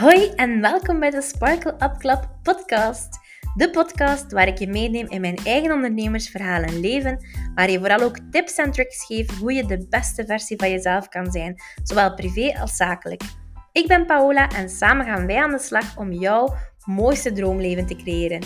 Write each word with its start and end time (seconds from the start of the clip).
Hoi 0.00 0.28
en 0.28 0.60
welkom 0.60 1.00
bij 1.00 1.10
de 1.10 1.22
Sparkle 1.22 1.72
Up 1.72 1.94
Club 1.98 2.28
podcast. 2.42 3.18
De 3.54 3.70
podcast 3.70 4.32
waar 4.32 4.46
ik 4.46 4.58
je 4.58 4.68
meeneem 4.68 5.06
in 5.08 5.20
mijn 5.20 5.36
eigen 5.36 5.72
ondernemersverhaal 5.72 6.62
en 6.62 6.80
leven, 6.80 7.26
waar 7.54 7.70
je 7.70 7.78
vooral 7.78 8.00
ook 8.00 8.18
tips 8.30 8.54
en 8.54 8.70
tricks 8.70 9.06
geef 9.06 9.38
hoe 9.38 9.52
je 9.52 9.66
de 9.66 9.86
beste 9.88 10.26
versie 10.26 10.56
van 10.56 10.70
jezelf 10.70 11.08
kan 11.08 11.30
zijn, 11.30 11.62
zowel 11.82 12.14
privé 12.14 12.58
als 12.60 12.76
zakelijk. 12.76 13.22
Ik 13.72 13.86
ben 13.86 14.06
Paola 14.06 14.48
en 14.48 14.68
samen 14.68 15.06
gaan 15.06 15.26
wij 15.26 15.42
aan 15.42 15.50
de 15.50 15.58
slag 15.58 15.96
om 15.96 16.12
jouw 16.12 16.54
mooiste 16.84 17.32
droomleven 17.32 17.86
te 17.86 17.96
creëren. 17.96 18.42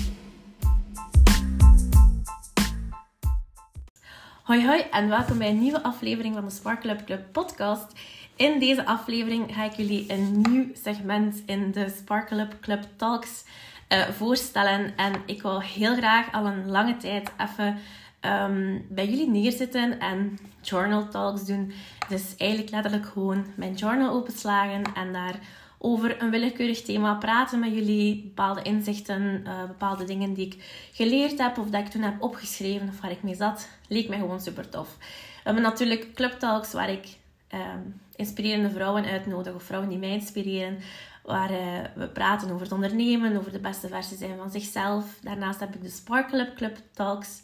Hoi 4.42 4.66
hoi 4.66 4.80
en 4.90 5.08
welkom 5.08 5.38
bij 5.38 5.48
een 5.48 5.60
nieuwe 5.60 5.82
aflevering 5.82 6.34
van 6.34 6.44
de 6.44 6.50
Sparkle 6.50 6.92
Up 6.92 7.04
Club 7.04 7.32
podcast. 7.32 7.92
In 8.38 8.58
deze 8.58 8.86
aflevering 8.86 9.54
ga 9.54 9.64
ik 9.64 9.72
jullie 9.72 10.12
een 10.12 10.40
nieuw 10.40 10.66
segment 10.82 11.42
in 11.46 11.70
de 11.72 11.94
Sparkle 11.96 12.40
Up 12.40 12.56
Club 12.60 12.82
Talks 12.96 13.44
uh, 13.88 14.08
voorstellen. 14.08 14.96
En 14.96 15.12
ik 15.26 15.42
wil 15.42 15.60
heel 15.60 15.96
graag 15.96 16.32
al 16.32 16.46
een 16.46 16.68
lange 16.68 16.96
tijd 16.96 17.32
even 17.38 17.78
um, 18.20 18.86
bij 18.88 19.08
jullie 19.08 19.28
neerzitten 19.28 19.98
en 20.00 20.38
journal 20.60 21.08
talks 21.08 21.46
doen. 21.46 21.72
Dus 22.08 22.34
eigenlijk 22.36 22.70
letterlijk 22.70 23.06
gewoon 23.06 23.46
mijn 23.56 23.74
journal 23.74 24.14
openslagen 24.14 24.82
en 24.94 25.12
daar 25.12 25.38
over 25.78 26.22
een 26.22 26.30
willekeurig 26.30 26.82
thema 26.82 27.14
praten 27.14 27.58
met 27.58 27.72
jullie. 27.72 28.22
Bepaalde 28.22 28.62
inzichten, 28.62 29.42
uh, 29.46 29.64
bepaalde 29.64 30.04
dingen 30.04 30.34
die 30.34 30.46
ik 30.46 30.88
geleerd 30.92 31.38
heb 31.38 31.58
of 31.58 31.70
dat 31.70 31.80
ik 31.80 31.88
toen 31.88 32.02
heb 32.02 32.22
opgeschreven 32.22 32.88
of 32.88 33.00
waar 33.00 33.10
ik 33.10 33.22
mee 33.22 33.34
zat. 33.34 33.68
Leek 33.88 34.08
mij 34.08 34.18
gewoon 34.18 34.40
super 34.40 34.68
tof. 34.68 34.96
We 34.98 35.04
hebben 35.44 35.62
natuurlijk 35.62 36.14
club 36.14 36.32
talks 36.32 36.72
waar 36.72 36.90
ik 36.90 37.06
um, 37.54 38.00
inspirerende 38.18 38.70
vrouwen 38.70 39.04
uitnodigen 39.04 39.54
of 39.54 39.62
vrouwen 39.62 39.90
die 39.90 39.98
mij 39.98 40.12
inspireren. 40.12 40.78
Waar 41.22 41.50
uh, 41.50 41.58
we 41.94 42.08
praten 42.08 42.50
over 42.50 42.62
het 42.62 42.72
ondernemen, 42.72 43.36
over 43.36 43.52
de 43.52 43.58
beste 43.58 43.88
versie 43.88 44.16
zijn 44.16 44.36
van 44.36 44.50
zichzelf. 44.50 45.04
Daarnaast 45.22 45.60
heb 45.60 45.74
ik 45.74 45.82
de 45.82 45.88
Sparkle 45.88 46.52
Club 46.54 46.76
Talks. 46.92 47.42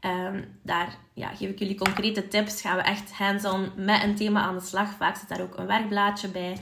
Um, 0.00 0.44
daar 0.62 0.96
ja, 1.14 1.28
geef 1.28 1.50
ik 1.50 1.58
jullie 1.58 1.78
concrete 1.78 2.28
tips. 2.28 2.60
Gaan 2.60 2.76
we 2.76 2.82
echt 2.82 3.12
hands-on 3.12 3.70
met 3.76 4.02
een 4.02 4.14
thema 4.14 4.40
aan 4.40 4.54
de 4.54 4.64
slag. 4.64 4.90
Vaak 4.90 5.16
zit 5.16 5.28
daar 5.28 5.40
ook 5.40 5.58
een 5.58 5.66
werkblaadje 5.66 6.28
bij. 6.28 6.56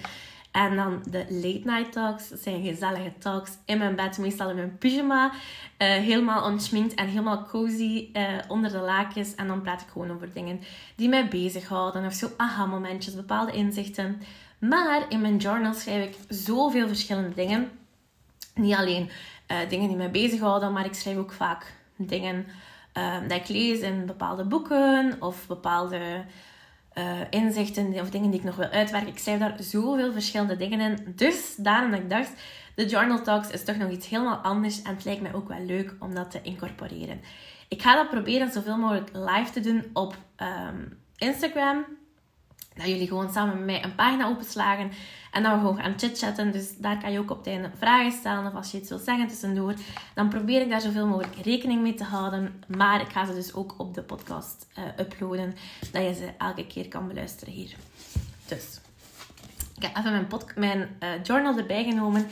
En 0.54 0.76
dan 0.76 1.02
de 1.10 1.26
late 1.28 1.60
night 1.64 1.92
talks. 1.92 2.28
Dat 2.28 2.40
zijn 2.40 2.64
gezellige 2.64 3.12
talks 3.18 3.50
in 3.64 3.78
mijn 3.78 3.96
bed, 3.96 4.18
meestal 4.18 4.50
in 4.50 4.56
mijn 4.56 4.78
pyjama. 4.78 5.30
Uh, 5.32 5.34
helemaal 5.78 6.44
ontschminkt 6.44 6.94
en 6.94 7.06
helemaal 7.06 7.46
cozy 7.46 8.08
uh, 8.12 8.22
onder 8.48 8.72
de 8.72 8.78
lakens. 8.78 9.34
En 9.34 9.46
dan 9.46 9.62
praat 9.62 9.80
ik 9.80 9.88
gewoon 9.88 10.10
over 10.10 10.32
dingen 10.32 10.60
die 10.96 11.08
mij 11.08 11.28
bezighouden. 11.28 12.04
Of 12.04 12.12
zo 12.12 12.28
aha-momentjes, 12.36 13.14
bepaalde 13.14 13.52
inzichten. 13.52 14.22
Maar 14.58 15.04
in 15.08 15.20
mijn 15.20 15.36
journal 15.36 15.74
schrijf 15.74 16.04
ik 16.04 16.16
zoveel 16.28 16.88
verschillende 16.88 17.34
dingen. 17.34 17.70
Niet 18.54 18.74
alleen 18.74 19.10
uh, 19.50 19.56
dingen 19.68 19.88
die 19.88 19.96
mij 19.96 20.10
bezighouden, 20.10 20.72
maar 20.72 20.84
ik 20.84 20.94
schrijf 20.94 21.16
ook 21.16 21.32
vaak 21.32 21.72
dingen 21.96 22.46
dat 23.28 23.38
ik 23.38 23.48
lees 23.48 23.80
in 23.80 24.06
bepaalde 24.06 24.44
boeken 24.44 25.16
of 25.20 25.46
bepaalde 25.46 26.24
uh, 26.94 27.20
inzichten 27.30 28.00
of 28.00 28.10
dingen 28.10 28.30
die 28.30 28.38
ik 28.38 28.46
nog 28.46 28.56
wil 28.56 28.68
uitwerken. 28.68 29.10
Ik 29.10 29.18
schrijf 29.18 29.38
daar 29.38 29.56
zoveel 29.58 30.12
verschillende 30.12 30.56
dingen 30.56 30.80
in. 30.80 31.12
Dus 31.16 31.54
daarom 31.56 31.90
dat 31.90 32.00
ik 32.00 32.10
dacht, 32.10 32.32
de 32.74 32.86
Journal 32.86 33.22
Talks 33.22 33.50
is 33.50 33.64
toch 33.64 33.76
nog 33.76 33.90
iets 33.90 34.08
helemaal 34.08 34.36
anders. 34.36 34.82
En 34.82 34.94
het 34.94 35.04
lijkt 35.04 35.22
mij 35.22 35.34
ook 35.34 35.48
wel 35.48 35.64
leuk 35.64 35.94
om 35.98 36.14
dat 36.14 36.30
te 36.30 36.42
incorporeren. 36.42 37.20
Ik 37.68 37.82
ga 37.82 37.94
dat 37.94 38.10
proberen 38.10 38.52
zoveel 38.52 38.76
mogelijk 38.76 39.10
live 39.12 39.50
te 39.52 39.60
doen 39.60 39.84
op 39.92 40.16
um, 40.42 40.98
Instagram 41.16 41.84
dat 42.74 42.86
jullie 42.86 43.08
gewoon 43.08 43.32
samen 43.32 43.56
met 43.56 43.64
mij 43.64 43.84
een 43.84 43.94
pagina 43.94 44.26
openslagen 44.26 44.90
en 45.30 45.42
dan 45.42 45.52
we 45.52 45.58
gewoon 45.58 45.78
gaan 45.78 45.98
chitchatten. 45.98 46.52
Dus 46.52 46.76
daar 46.76 47.00
kan 47.00 47.12
je 47.12 47.18
ook 47.18 47.30
op 47.30 47.44
het 47.44 47.70
vragen 47.78 48.12
stellen 48.12 48.46
of 48.46 48.54
als 48.54 48.70
je 48.70 48.78
iets 48.78 48.88
wilt 48.88 49.04
zeggen 49.04 49.28
tussendoor. 49.28 49.74
Dan 50.14 50.28
probeer 50.28 50.60
ik 50.60 50.68
daar 50.68 50.80
zoveel 50.80 51.06
mogelijk 51.06 51.36
rekening 51.42 51.82
mee 51.82 51.94
te 51.94 52.04
houden. 52.04 52.64
Maar 52.66 53.00
ik 53.00 53.08
ga 53.08 53.24
ze 53.24 53.34
dus 53.34 53.54
ook 53.54 53.74
op 53.78 53.94
de 53.94 54.02
podcast 54.02 54.66
uh, 54.78 54.84
uploaden, 54.98 55.56
dat 55.92 56.02
je 56.02 56.14
ze 56.14 56.30
elke 56.38 56.66
keer 56.66 56.88
kan 56.88 57.08
beluisteren 57.08 57.54
hier. 57.54 57.74
Dus, 58.48 58.80
ik 59.76 59.82
heb 59.82 59.96
even 59.96 60.12
mijn, 60.12 60.28
mijn 60.56 60.96
uh, 61.00 61.24
journal 61.24 61.58
erbij 61.58 61.84
genomen. 61.84 62.26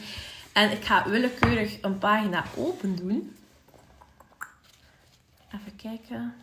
En 0.53 0.71
ik 0.71 0.85
ga 0.85 1.09
willekeurig 1.09 1.83
een 1.83 1.99
pagina 1.99 2.45
open 2.57 2.97
doen. 2.97 3.37
Even 5.55 5.77
kijken. 5.77 6.35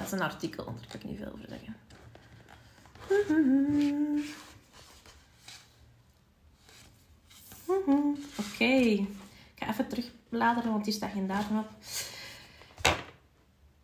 Dat 0.00 0.12
is 0.12 0.18
een 0.18 0.30
artikel, 0.30 0.64
daar 0.64 0.86
kan 0.88 1.00
ik 1.00 1.04
niet 1.04 1.18
veel 1.18 1.32
over 1.32 1.48
zeggen. 1.48 1.76
Oké. 8.38 8.64
Ik 8.64 9.06
ga 9.54 9.68
even 9.68 9.88
terugbladeren, 9.88 10.72
want 10.72 10.84
hier 10.84 10.94
staat 10.94 11.12
geen 11.12 11.26
datum 11.26 11.58
op. 11.58 11.68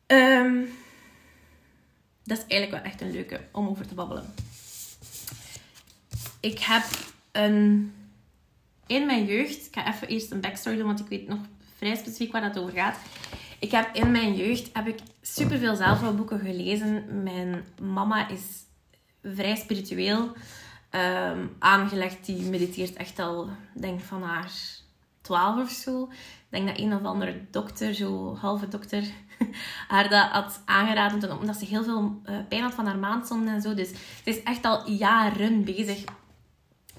Um, 0.06 0.68
dat 2.24 2.38
is 2.38 2.44
eigenlijk 2.46 2.70
wel 2.70 2.92
echt 2.92 3.00
een 3.00 3.10
leuke 3.10 3.40
om 3.52 3.68
over 3.68 3.86
te 3.86 3.94
babbelen. 3.94 4.34
Ik 6.40 6.58
heb 6.58 6.84
een... 7.32 7.94
In 8.86 9.06
mijn 9.06 9.24
jeugd... 9.24 9.66
Ik 9.66 9.74
ga 9.74 9.94
even 9.94 10.08
eerst 10.08 10.30
een 10.30 10.40
backstory 10.40 10.76
doen, 10.76 10.86
want 10.86 11.00
ik 11.00 11.06
weet 11.06 11.28
nog 11.28 11.38
vrij 11.76 11.96
specifiek 11.96 12.32
waar 12.32 12.52
dat 12.52 12.58
over 12.58 12.72
gaat. 12.72 12.98
Ik 13.58 13.70
heb 13.70 13.94
in 13.94 14.10
mijn 14.10 14.34
jeugd 14.34 14.70
heb 14.72 14.86
ik 14.86 14.98
superveel 15.20 15.76
zelfhulpboeken 15.76 16.38
gelezen. 16.38 17.22
Mijn 17.22 17.64
mama 17.80 18.28
is 18.28 18.42
vrij 19.22 19.56
spiritueel 19.56 20.32
um, 20.90 21.56
aangelegd. 21.58 22.26
Die 22.26 22.42
mediteert 22.42 22.96
echt 22.96 23.18
al, 23.18 23.48
denk 23.74 24.00
van 24.00 24.22
haar 24.22 24.52
twaalf 25.20 25.62
of 25.62 25.70
zo. 25.70 26.02
Ik 26.02 26.48
denk 26.48 26.66
dat 26.66 26.78
een 26.78 26.94
of 26.94 27.02
andere 27.02 27.40
dokter, 27.50 27.94
zo 27.94 28.36
halve 28.36 28.68
dokter, 28.68 29.02
haar 29.88 30.08
dat 30.08 30.30
had 30.30 30.62
aangeraden. 30.64 31.38
Omdat 31.38 31.56
ze 31.56 31.64
heel 31.64 31.84
veel 31.84 32.20
uh, 32.26 32.36
pijn 32.48 32.62
had 32.62 32.74
van 32.74 32.86
haar 32.86 32.98
maandzonden 32.98 33.54
en 33.54 33.62
zo. 33.62 33.74
Dus 33.74 33.88
ze 33.88 34.30
is 34.30 34.42
echt 34.42 34.64
al 34.64 34.90
jaren 34.90 35.64
bezig 35.64 36.04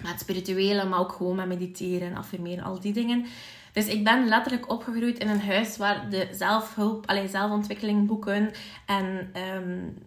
met 0.02 0.20
spirituele, 0.20 0.86
maar 0.86 1.00
ook 1.00 1.12
gewoon 1.12 1.36
met 1.36 1.48
mediteren, 1.48 2.16
affirmeren, 2.16 2.64
al 2.64 2.80
die 2.80 2.94
dingen. 2.94 3.26
Dus 3.78 3.88
ik 3.88 4.04
ben 4.04 4.28
letterlijk 4.28 4.72
opgegroeid 4.72 5.20
in 5.20 5.28
een 5.28 5.42
huis 5.42 5.78
waar 5.78 6.10
de 6.10 6.28
zelfhulp, 6.32 7.08
alleen 7.08 7.30
zelfontwikkeling 7.30 8.08
boeken 8.08 8.52
en 8.86 9.32
um, 9.56 9.98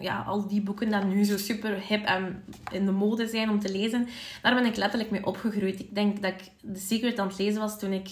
ja, 0.00 0.22
al 0.26 0.46
die 0.46 0.62
boeken 0.62 0.90
die 0.90 1.16
nu 1.16 1.24
zo 1.24 1.36
super 1.36 1.80
hip 1.80 2.04
en 2.04 2.44
in 2.72 2.84
de 2.84 2.90
mode 2.92 3.26
zijn 3.26 3.50
om 3.50 3.60
te 3.60 3.72
lezen, 3.72 4.08
daar 4.42 4.54
ben 4.54 4.64
ik 4.64 4.76
letterlijk 4.76 5.10
mee 5.10 5.26
opgegroeid. 5.26 5.80
Ik 5.80 5.94
denk 5.94 6.22
dat 6.22 6.32
ik 6.32 6.72
The 6.74 6.80
Secret 6.80 7.18
aan 7.18 7.26
het 7.26 7.38
lezen 7.38 7.60
was 7.60 7.78
toen 7.78 7.92
ik 7.92 8.08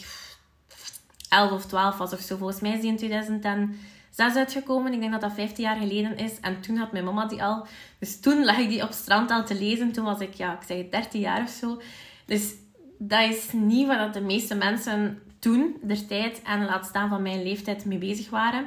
11 1.29 1.53
of 1.53 1.67
12 1.67 1.99
was 1.99 2.13
of 2.13 2.21
zo. 2.21 2.37
Volgens 2.37 2.61
mij 2.61 2.73
is 2.73 2.81
die 2.81 2.91
in 2.91 2.97
2006 2.97 3.77
uitgekomen. 4.17 4.93
Ik 4.93 5.01
denk 5.01 5.13
dat 5.13 5.21
dat 5.21 5.33
15 5.33 5.65
jaar 5.65 5.77
geleden 5.77 6.17
is. 6.17 6.41
En 6.41 6.61
toen 6.61 6.77
had 6.77 6.93
mijn 6.93 7.05
mama 7.05 7.27
die 7.27 7.43
al. 7.43 7.67
Dus 7.99 8.21
toen 8.21 8.45
lag 8.45 8.59
ik 8.59 8.69
die 8.69 8.83
op 8.83 8.93
strand 8.93 9.31
al 9.31 9.45
te 9.45 9.59
lezen. 9.59 9.93
Toen 9.93 10.05
was 10.05 10.21
ik, 10.21 10.35
ja, 10.35 10.53
ik 10.53 10.67
zeg 10.67 10.89
13 10.91 11.21
jaar 11.21 11.43
of 11.43 11.51
zo. 11.51 11.81
Dus 12.25 12.55
dat 12.99 13.31
is 13.31 13.53
niet 13.53 13.87
wat 13.87 14.15
de 14.15 14.21
meeste 14.21 14.55
mensen 14.55 15.23
toen, 15.39 15.77
der 15.83 16.07
tijd 16.07 16.43
en 16.43 16.65
laat 16.65 16.87
staan 16.87 17.09
van 17.09 17.23
mijn 17.23 17.43
leeftijd, 17.43 17.85
mee 17.85 17.99
bezig 17.99 18.31
waren. 18.31 18.67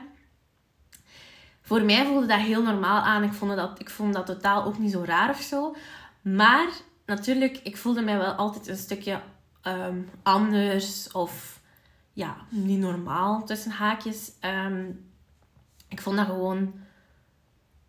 Voor 1.62 1.84
mij 1.84 2.06
voelde 2.06 2.25
dat 2.25 2.40
heel 2.40 2.64
normaal 2.64 3.02
aan. 3.02 3.24
Ik 3.24 3.34
vond 3.34 3.56
dat, 3.56 3.80
ik 3.80 3.90
vond 3.90 4.14
dat 4.14 4.25
totaal 4.25 4.64
ook 4.64 4.78
niet 4.78 4.92
zo 4.92 5.03
raar 5.03 5.30
of 5.30 5.42
zo. 5.42 5.75
Maar 6.22 6.69
natuurlijk, 7.06 7.59
ik 7.64 7.78
voelde 7.78 8.02
mij 8.02 8.18
wel 8.18 8.31
altijd 8.31 8.68
een 8.68 8.78
stukje 8.78 9.22
ehm, 9.62 10.02
anders 10.24 11.12
of 11.12 11.62
ja, 12.13 12.36
niet 12.50 12.80
normaal 12.80 13.46
tussen 13.46 13.72
haakjes. 13.72 14.31
Ehm, 14.40 14.86
ik 15.88 16.01
vond 16.01 16.18
dat 16.18 16.25
gewoon 16.25 16.74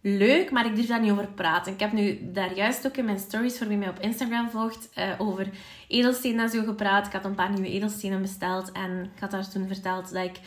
leuk, 0.03 0.51
maar 0.51 0.67
ik 0.67 0.75
durf 0.75 0.87
daar 0.87 1.01
niet 1.01 1.11
over 1.11 1.29
praten. 1.29 1.73
Ik 1.73 1.81
heb 1.81 1.93
nu 1.93 2.19
daar 2.33 2.55
juist 2.55 2.87
ook 2.87 2.97
in 2.97 3.05
mijn 3.05 3.19
stories, 3.19 3.59
voor 3.59 3.69
wie 3.69 3.77
mij 3.77 3.89
op 3.89 4.01
Instagram 4.01 4.51
volgt, 4.51 4.89
uh, 4.99 5.05
over 5.19 5.49
edelstenen 5.89 6.45
en 6.45 6.51
zo 6.51 6.63
gepraat. 6.65 7.07
Ik 7.07 7.13
had 7.13 7.25
een 7.25 7.35
paar 7.35 7.51
nieuwe 7.51 7.71
edelstenen 7.71 8.23
besteld 8.23 8.73
en 8.73 9.11
ik 9.15 9.21
had 9.21 9.31
daar 9.31 9.49
toen 9.49 9.67
verteld 9.67 10.13
dat 10.13 10.25
ik, 10.25 10.41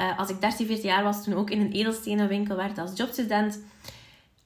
uh, 0.00 0.18
als 0.18 0.30
ik 0.30 0.40
13, 0.40 0.66
14 0.66 0.88
jaar 0.88 1.02
was, 1.02 1.24
toen 1.24 1.34
ook 1.34 1.50
in 1.50 1.60
een 1.60 1.72
edelstenenwinkel 1.72 2.56
werd 2.56 2.78
als 2.78 2.96
jobstudent. 2.96 3.60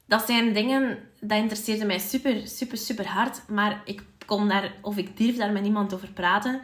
Dat 0.05 0.25
zijn 0.25 0.53
dingen, 0.53 0.97
dat 1.19 1.37
interesseerde 1.37 1.85
mij 1.85 1.99
super, 1.99 2.47
super, 2.47 2.77
super 2.77 3.07
hard, 3.07 3.41
maar 3.49 3.81
ik 3.85 4.03
kon 4.25 4.47
daar, 4.47 4.73
of 4.81 4.97
ik 4.97 5.17
durf 5.17 5.35
daar 5.35 5.51
met 5.51 5.61
niemand 5.61 5.93
over 5.93 6.11
praten. 6.11 6.61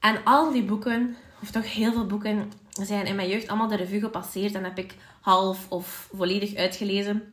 En 0.00 0.24
al 0.24 0.52
die 0.52 0.64
boeken, 0.64 1.16
of 1.42 1.50
toch 1.50 1.74
heel 1.74 1.92
veel 1.92 2.06
boeken, 2.06 2.52
zijn 2.86 3.06
in 3.06 3.16
mijn 3.16 3.28
jeugd 3.28 3.48
allemaal 3.48 3.68
de 3.68 3.76
revue 3.76 4.00
gepasseerd 4.00 4.54
en 4.54 4.64
heb 4.64 4.78
ik 4.78 4.94
half 5.20 5.66
of 5.70 6.08
volledig 6.14 6.54
uitgelezen. 6.54 7.32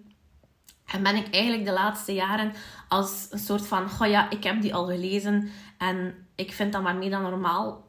En 0.86 1.04
ben 1.04 1.16
ik 1.16 1.34
eigenlijk 1.34 1.66
de 1.66 1.72
laatste 1.72 2.14
jaren 2.14 2.54
als 2.88 3.28
een 3.30 3.40
soort 3.40 3.68
van, 3.68 3.90
goh 3.90 4.08
ja, 4.08 4.30
ik 4.30 4.44
heb 4.44 4.62
die 4.62 4.74
al 4.74 4.86
gelezen 4.86 5.50
en 5.78 6.14
ik 6.36 6.52
vind 6.52 6.74
dat 6.74 6.84
maar 6.84 6.96
meer 6.96 7.10
dan 7.10 7.22
normaal 7.22 7.86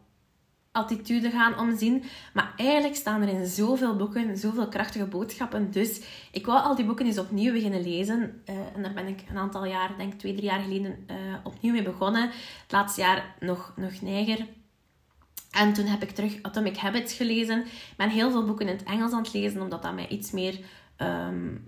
attitude 0.77 1.31
gaan 1.31 1.59
omzien. 1.59 2.05
Maar 2.33 2.53
eigenlijk 2.57 2.95
staan 2.97 3.23
er 3.23 3.29
in 3.29 3.47
zoveel 3.47 3.97
boeken, 3.97 4.37
zoveel 4.37 4.69
krachtige 4.69 5.07
boodschappen. 5.07 5.71
Dus 5.71 6.01
ik 6.33 6.47
wou 6.47 6.63
al 6.63 6.75
die 6.75 6.85
boeken 6.85 7.07
eens 7.07 7.19
opnieuw 7.19 7.53
beginnen 7.53 7.83
lezen. 7.83 8.43
Uh, 8.47 8.57
en 8.75 8.83
daar 8.83 8.93
ben 8.93 9.07
ik 9.07 9.25
een 9.29 9.39
aantal 9.39 9.65
jaar, 9.65 9.95
denk 9.97 10.13
twee, 10.13 10.33
drie 10.33 10.45
jaar 10.45 10.61
geleden, 10.61 11.07
uh, 11.11 11.17
opnieuw 11.43 11.73
mee 11.73 11.83
begonnen. 11.83 12.23
Het 12.63 12.73
laatste 12.73 13.01
jaar 13.01 13.35
nog, 13.41 13.73
nog 13.77 14.01
neiger. 14.01 14.47
En 15.57 15.73
toen 15.73 15.87
heb 15.87 16.03
ik 16.03 16.11
terug 16.11 16.39
Atomic 16.43 16.77
Habits 16.77 17.15
gelezen. 17.15 17.59
Ik 17.61 17.97
ben 17.97 18.11
heel 18.11 18.31
veel 18.31 18.45
boeken 18.45 18.69
in 18.69 18.77
het 18.77 18.87
Engels 18.87 19.13
aan 19.13 19.23
het 19.23 19.33
lezen, 19.33 19.63
omdat 19.63 19.83
dat 19.83 19.95
mij 19.95 20.09
iets 20.09 20.31
meer... 20.31 20.59
Um, 20.99 21.65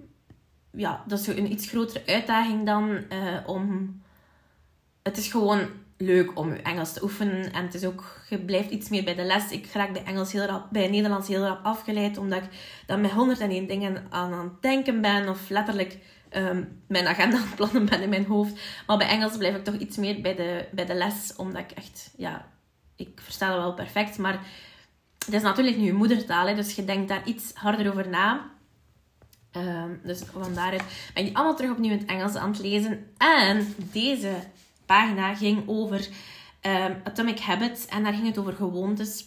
ja, 0.70 1.04
dat 1.06 1.20
is 1.20 1.26
een 1.26 1.52
iets 1.52 1.68
grotere 1.68 2.02
uitdaging 2.06 2.66
dan 2.66 2.88
uh, 2.88 3.38
om... 3.46 3.94
Het 5.02 5.16
is 5.16 5.28
gewoon 5.30 5.68
leuk 5.96 6.38
om 6.38 6.52
je 6.52 6.62
Engels 6.62 6.92
te 6.92 7.02
oefenen. 7.02 7.52
En 7.52 7.64
het 7.64 7.74
is 7.74 7.84
ook, 7.84 8.20
je 8.28 8.38
blijft 8.38 8.70
iets 8.70 8.88
meer 8.88 9.04
bij 9.04 9.14
de 9.14 9.24
les. 9.24 9.50
Ik 9.50 9.66
raak 9.72 9.92
bij, 9.92 10.04
Engels 10.04 10.32
heel 10.32 10.44
rap, 10.44 10.66
bij 10.70 10.88
Nederlands 10.88 11.28
heel 11.28 11.44
rap 11.44 11.64
afgeleid, 11.64 12.16
omdat 12.16 12.42
ik 12.42 12.48
dan 12.86 13.00
met 13.00 13.10
101 13.10 13.66
dingen 13.66 14.06
aan, 14.10 14.32
aan 14.32 14.44
het 14.44 14.62
denken 14.62 15.00
ben. 15.00 15.28
Of 15.28 15.48
letterlijk 15.48 15.98
um, 16.36 16.82
mijn 16.86 17.06
agenda 17.06 17.36
aan 17.36 17.42
het 17.42 17.54
plannen 17.54 17.84
ben 17.84 18.02
in 18.02 18.08
mijn 18.08 18.26
hoofd. 18.26 18.60
Maar 18.86 18.98
bij 18.98 19.08
Engels 19.08 19.36
blijf 19.36 19.56
ik 19.56 19.64
toch 19.64 19.76
iets 19.76 19.96
meer 19.96 20.20
bij 20.20 20.34
de, 20.34 20.68
bij 20.72 20.86
de 20.86 20.94
les, 20.94 21.36
omdat 21.36 21.62
ik 21.62 21.70
echt, 21.70 22.10
ja, 22.16 22.46
ik 22.98 23.20
versta 23.22 23.46
het 23.46 23.56
wel 23.56 23.74
perfect. 23.74 24.18
Maar 24.18 24.40
het 25.24 25.34
is 25.34 25.42
natuurlijk 25.42 25.76
nu 25.76 25.84
je 25.84 25.92
moedertaal, 25.92 26.46
hè, 26.46 26.54
dus 26.54 26.74
je 26.74 26.84
denkt 26.84 27.08
daar 27.08 27.26
iets 27.26 27.50
harder 27.54 27.90
over 27.90 28.08
na. 28.08 28.50
Um, 29.52 30.00
dus 30.04 30.22
vandaar 30.32 30.84
ben 31.14 31.24
je 31.24 31.34
allemaal 31.34 31.56
terug 31.56 31.70
opnieuw 31.70 31.92
in 31.92 31.98
het 31.98 32.08
Engels 32.08 32.34
aan 32.34 32.50
het 32.50 32.60
lezen. 32.60 33.10
En 33.16 33.74
deze 33.92 34.32
pagina 34.86 35.34
ging 35.34 35.62
over 35.66 36.08
um, 36.62 37.00
Atomic 37.04 37.38
Habits. 37.38 37.86
En 37.86 38.02
daar 38.02 38.12
ging 38.12 38.26
het 38.26 38.38
over 38.38 38.52
gewoontes. 38.52 39.26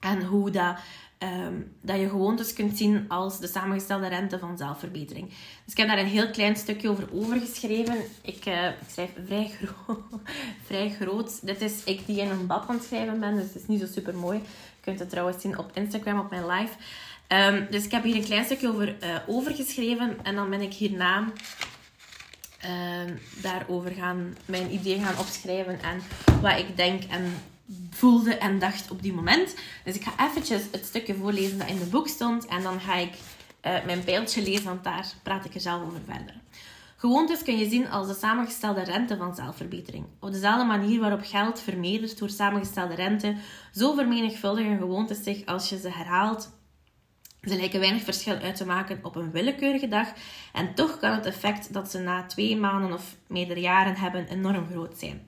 En 0.00 0.24
hoe 0.24 0.50
dat, 0.50 0.76
um, 1.22 1.72
dat 1.80 2.00
je 2.00 2.08
gewoontes 2.08 2.52
kunt 2.52 2.76
zien 2.76 3.04
als 3.08 3.40
de 3.40 3.46
samengestelde 3.46 4.08
rente 4.08 4.38
van 4.38 4.58
zelfverbetering. 4.58 5.28
Dus 5.28 5.72
ik 5.72 5.76
heb 5.76 5.88
daar 5.88 5.98
een 5.98 6.06
heel 6.06 6.30
klein 6.30 6.56
stukje 6.56 6.88
over 6.88 7.08
overgeschreven. 7.12 7.96
Ik, 8.22 8.46
uh, 8.46 8.66
ik 8.66 8.88
schrijf 8.90 9.10
vrij, 9.26 9.50
gro 9.60 10.02
vrij 10.66 10.90
groot. 10.90 11.46
Dit 11.46 11.60
is 11.60 11.84
ik 11.84 12.06
die 12.06 12.20
in 12.20 12.30
een 12.30 12.46
bad 12.46 12.68
aan 12.68 12.76
het 12.76 12.84
schrijven 12.84 13.20
ben. 13.20 13.34
Dus 13.34 13.44
het 13.44 13.54
is 13.54 13.66
niet 13.66 13.80
zo 13.80 13.86
super 13.86 14.14
mooi. 14.14 14.38
Je 14.38 14.80
kunt 14.80 14.98
het 14.98 15.10
trouwens 15.10 15.42
zien 15.42 15.58
op 15.58 15.70
Instagram, 15.74 16.18
op 16.18 16.30
mijn 16.30 16.46
live. 16.46 16.72
Um, 17.28 17.66
dus 17.70 17.84
ik 17.84 17.90
heb 17.90 18.02
hier 18.02 18.14
een 18.14 18.24
klein 18.24 18.44
stukje 18.44 18.68
over 18.68 18.88
uh, 18.88 19.16
overgeschreven. 19.26 20.16
En 20.22 20.34
dan 20.34 20.50
ben 20.50 20.60
ik 20.60 20.72
hierna 20.72 21.24
uh, 22.64 23.14
daarover 23.42 23.90
gaan, 23.90 24.36
mijn 24.46 24.72
ideeën 24.72 25.04
gaan 25.04 25.18
opschrijven 25.18 25.80
en 25.82 26.02
wat 26.40 26.58
ik 26.58 26.76
denk 26.76 27.02
en 27.02 27.34
voelde 27.90 28.34
en 28.34 28.58
dacht 28.58 28.90
op 28.90 29.02
die 29.02 29.12
moment. 29.12 29.54
Dus 29.84 29.94
ik 29.94 30.04
ga 30.04 30.28
eventjes 30.28 30.62
het 30.70 30.84
stukje 30.84 31.14
voorlezen 31.14 31.58
dat 31.58 31.68
in 31.68 31.78
de 31.78 31.84
boek 31.84 32.08
stond 32.08 32.46
en 32.46 32.62
dan 32.62 32.80
ga 32.80 32.94
ik 32.94 33.12
uh, 33.12 33.84
mijn 33.84 34.04
pijltje 34.04 34.42
lezen, 34.42 34.64
want 34.64 34.84
daar 34.84 35.06
praat 35.22 35.44
ik 35.44 35.54
er 35.54 35.60
zelf 35.60 35.82
over 35.82 36.00
verder. 36.06 36.34
Gewoontes 36.96 37.42
kun 37.42 37.58
je 37.58 37.68
zien 37.68 37.90
als 37.90 38.06
de 38.06 38.14
samengestelde 38.14 38.82
rente 38.82 39.16
van 39.16 39.34
zelfverbetering. 39.34 40.04
Op 40.20 40.32
dezelfde 40.32 40.64
manier 40.64 41.00
waarop 41.00 41.24
geld 41.24 41.60
vermeerdert 41.60 42.18
door 42.18 42.30
samengestelde 42.30 42.94
rente, 42.94 43.36
zo 43.72 43.94
vermenigvuldigen 43.94 44.78
gewoontes 44.78 45.22
zich 45.22 45.46
als 45.46 45.68
je 45.68 45.78
ze 45.78 45.88
herhaalt 45.88 46.50
ze 47.42 47.56
lijken 47.56 47.80
weinig 47.80 48.02
verschil 48.02 48.36
uit 48.36 48.56
te 48.56 48.66
maken 48.66 48.98
op 49.02 49.16
een 49.16 49.30
willekeurige 49.30 49.88
dag 49.88 50.08
en 50.52 50.74
toch 50.74 50.98
kan 50.98 51.12
het 51.12 51.26
effect 51.26 51.72
dat 51.72 51.90
ze 51.90 51.98
na 51.98 52.26
twee 52.26 52.56
maanden 52.56 52.92
of 52.92 53.16
meerdere 53.26 53.60
jaren 53.60 53.96
hebben 53.96 54.28
enorm 54.28 54.66
groot 54.70 54.98
zijn. 54.98 55.24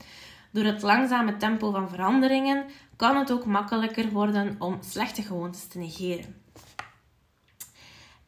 Door 0.55 0.65
het 0.65 0.83
langzame 0.83 1.37
tempo 1.37 1.71
van 1.71 1.89
veranderingen 1.89 2.65
kan 2.97 3.17
het 3.17 3.33
ook 3.33 3.45
makkelijker 3.45 4.11
worden 4.11 4.57
om 4.59 4.79
slechte 4.83 5.23
gewoontes 5.23 5.67
te 5.67 5.79
negeren. 5.79 6.43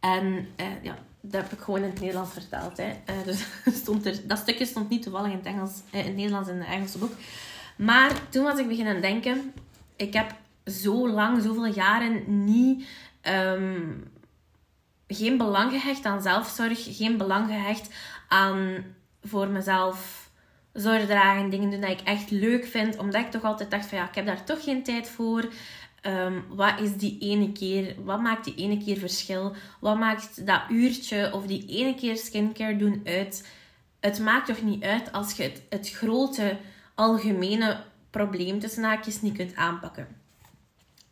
En 0.00 0.48
uh, 0.60 0.82
ja, 0.82 0.98
dat 1.20 1.42
heb 1.42 1.52
ik 1.52 1.58
gewoon 1.58 1.82
in 1.82 1.90
het 1.90 2.00
Nederlands 2.00 2.32
vertaald. 2.32 2.76
Hè. 2.76 2.88
Uh, 2.88 3.24
dus 3.24 3.46
stond 3.82 4.06
er, 4.06 4.26
dat 4.26 4.38
stukje 4.38 4.66
stond 4.66 4.88
niet 4.88 5.02
toevallig 5.02 5.30
in 5.30 5.36
het, 5.36 5.46
Engels, 5.46 5.82
uh, 5.92 6.00
in 6.00 6.06
het 6.06 6.16
Nederlands 6.16 6.48
in 6.48 6.58
het 6.58 6.68
Engelse 6.68 6.98
boek. 6.98 7.12
Maar 7.76 8.28
toen 8.28 8.44
was 8.44 8.58
ik 8.58 8.68
beginnen 8.68 9.00
denken, 9.00 9.52
ik 9.96 10.12
heb 10.12 10.34
zo 10.64 11.08
lang, 11.08 11.42
zoveel 11.42 11.66
jaren 11.66 12.44
niet 12.44 12.86
um, 13.22 14.12
geen 15.08 15.36
belang 15.36 15.70
gehecht 15.70 16.04
aan 16.04 16.22
zelfzorg, 16.22 16.96
geen 16.96 17.16
belang 17.16 17.46
gehecht 17.46 17.94
aan 18.28 18.84
voor 19.22 19.48
mezelf 19.48 20.25
zorg 20.76 21.06
dragen, 21.06 21.50
dingen 21.50 21.70
doen 21.70 21.80
dat 21.80 21.90
ik 21.90 22.00
echt 22.00 22.30
leuk 22.30 22.66
vind, 22.66 22.98
omdat 22.98 23.20
ik 23.20 23.30
toch 23.30 23.42
altijd 23.42 23.70
dacht 23.70 23.86
van 23.86 23.98
ja, 23.98 24.08
ik 24.08 24.14
heb 24.14 24.26
daar 24.26 24.44
toch 24.44 24.64
geen 24.64 24.82
tijd 24.82 25.08
voor. 25.08 25.48
Um, 26.02 26.44
wat 26.48 26.80
is 26.80 26.96
die 26.96 27.18
ene 27.18 27.52
keer, 27.52 27.94
wat 28.04 28.20
maakt 28.20 28.44
die 28.44 28.54
ene 28.54 28.84
keer 28.84 28.98
verschil? 28.98 29.54
Wat 29.80 29.98
maakt 29.98 30.46
dat 30.46 30.60
uurtje 30.68 31.32
of 31.32 31.46
die 31.46 31.66
ene 31.66 31.94
keer 31.94 32.16
skincare 32.16 32.76
doen 32.76 33.00
uit? 33.04 33.48
Het 34.00 34.18
maakt 34.18 34.46
toch 34.46 34.62
niet 34.62 34.84
uit 34.84 35.12
als 35.12 35.32
je 35.32 35.42
het, 35.42 35.62
het 35.68 35.90
grote, 35.90 36.56
algemene 36.94 37.82
probleem 38.10 38.58
tussen 38.58 38.84
haakjes 38.84 39.22
niet 39.22 39.36
kunt 39.36 39.54
aanpakken. 39.54 40.06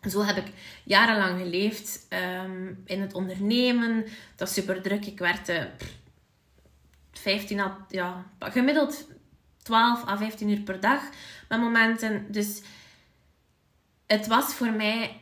Zo 0.08 0.22
heb 0.22 0.36
ik 0.36 0.52
jarenlang 0.84 1.40
geleefd 1.40 2.06
um, 2.44 2.82
in 2.84 3.00
het 3.00 3.14
ondernemen. 3.14 4.00
Dat 4.00 4.48
was 4.48 4.52
super 4.52 4.82
druk. 4.82 5.06
Ik 5.06 5.18
werkte 5.18 5.70
15 7.12 7.60
à, 7.60 7.86
ja, 7.88 8.24
gemiddeld 8.38 9.06
12 9.64 10.08
à 10.08 10.16
15 10.16 10.48
uur 10.48 10.60
per 10.60 10.80
dag 10.80 11.00
met 11.48 11.60
momenten. 11.60 12.26
Dus 12.28 12.62
het 14.06 14.26
was 14.26 14.54
voor 14.54 14.72
mij 14.72 15.20